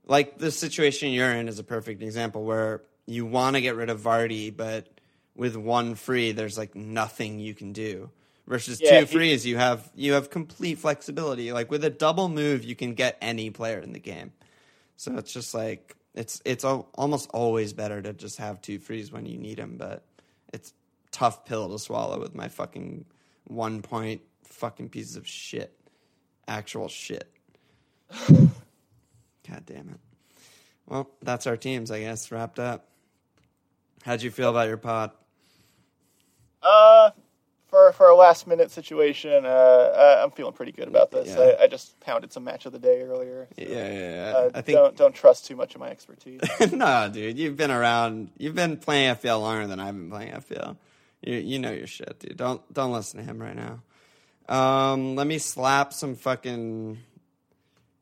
[0.04, 3.88] like the situation you're in is a perfect example where you want to get rid
[3.88, 4.88] of Vardy, but
[5.36, 8.10] with one free, there's like nothing you can do.
[8.48, 11.52] Versus Yeah, two he- frees, you have you have complete flexibility.
[11.52, 14.32] Like with a double move, you can get any player in the game.
[14.96, 19.12] So it's just like it's it's al- almost always better to just have two frees
[19.12, 20.04] when you need them, but
[20.52, 20.72] it's
[21.10, 23.04] tough pill to swallow with my fucking
[23.46, 25.78] one point fucking pieces of shit,
[26.48, 27.30] actual shit.
[28.28, 30.00] God damn it.
[30.86, 32.88] Well, that's our teams, I guess, wrapped up.
[34.04, 35.10] How'd you feel about your pod?
[36.62, 37.10] Uh,
[37.76, 41.28] for for a last minute situation, uh, uh, I'm feeling pretty good about this.
[41.28, 41.56] Yeah.
[41.60, 43.48] I, I just pounded some match of the day earlier.
[43.56, 44.32] so, Yeah, yeah, yeah.
[44.36, 46.40] Uh, I think don't don't trust too much of my expertise.
[46.72, 48.30] no, dude, you've been around.
[48.38, 50.76] You've been playing FPL longer than I've been playing FPL.
[51.22, 52.36] You, you know your shit, dude.
[52.36, 53.82] Don't don't listen to him right now.
[54.48, 56.98] Um, let me slap some fucking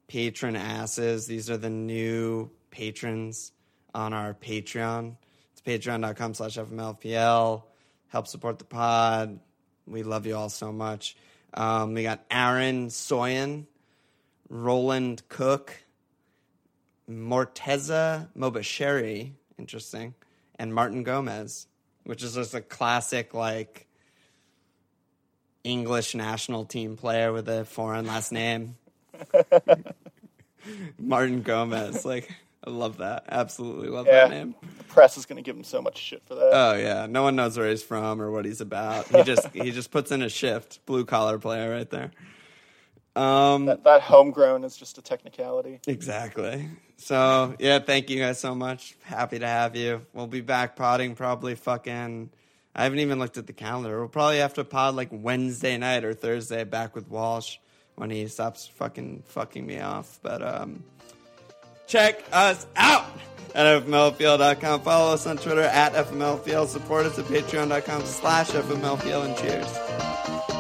[0.06, 1.26] patron asses.
[1.26, 3.52] These are the new patrons
[3.94, 5.16] on our Patreon.
[5.52, 7.62] It's patreon.com slash FMLFPL.
[8.08, 9.40] Help support the pod.
[9.86, 11.16] We love you all so much.
[11.52, 13.66] Um, we got Aaron Soyan,
[14.48, 15.84] Roland Cook,
[17.08, 20.14] Morteza Mobasheri, interesting,
[20.58, 21.66] and Martin Gomez,
[22.04, 23.86] which is just a classic, like,
[25.62, 28.76] English national team player with a foreign last name.
[30.98, 32.04] Martin Gomez.
[32.04, 32.30] Like,
[32.66, 33.24] I love that.
[33.28, 34.28] Absolutely love Yeah.
[34.28, 34.54] that name.
[34.78, 36.50] The press is going to give him so much shit for that.
[36.52, 39.06] Oh yeah, no one knows where he's from or what he's about.
[39.08, 40.84] He just he just puts in a shift.
[40.86, 42.10] Blue collar player right there.
[43.16, 45.80] Um, that, that homegrown is just a technicality.
[45.86, 46.68] exactly.
[46.96, 48.96] So yeah, thank you guys so much.
[49.02, 50.04] Happy to have you.
[50.14, 52.30] We'll be back podding probably fucking.
[52.74, 54.00] I haven't even looked at the calendar.
[54.00, 57.58] We'll probably have to pod like Wednesday night or Thursday back with Walsh
[57.94, 60.18] when he stops fucking fucking me off.
[60.22, 60.82] But um,
[61.86, 63.06] check us out
[63.54, 64.82] at fmlfpl.com.
[64.82, 66.66] Follow us on Twitter at fmlfpl.
[66.66, 70.53] Support us at patreon.com slash fmlfpl and cheers.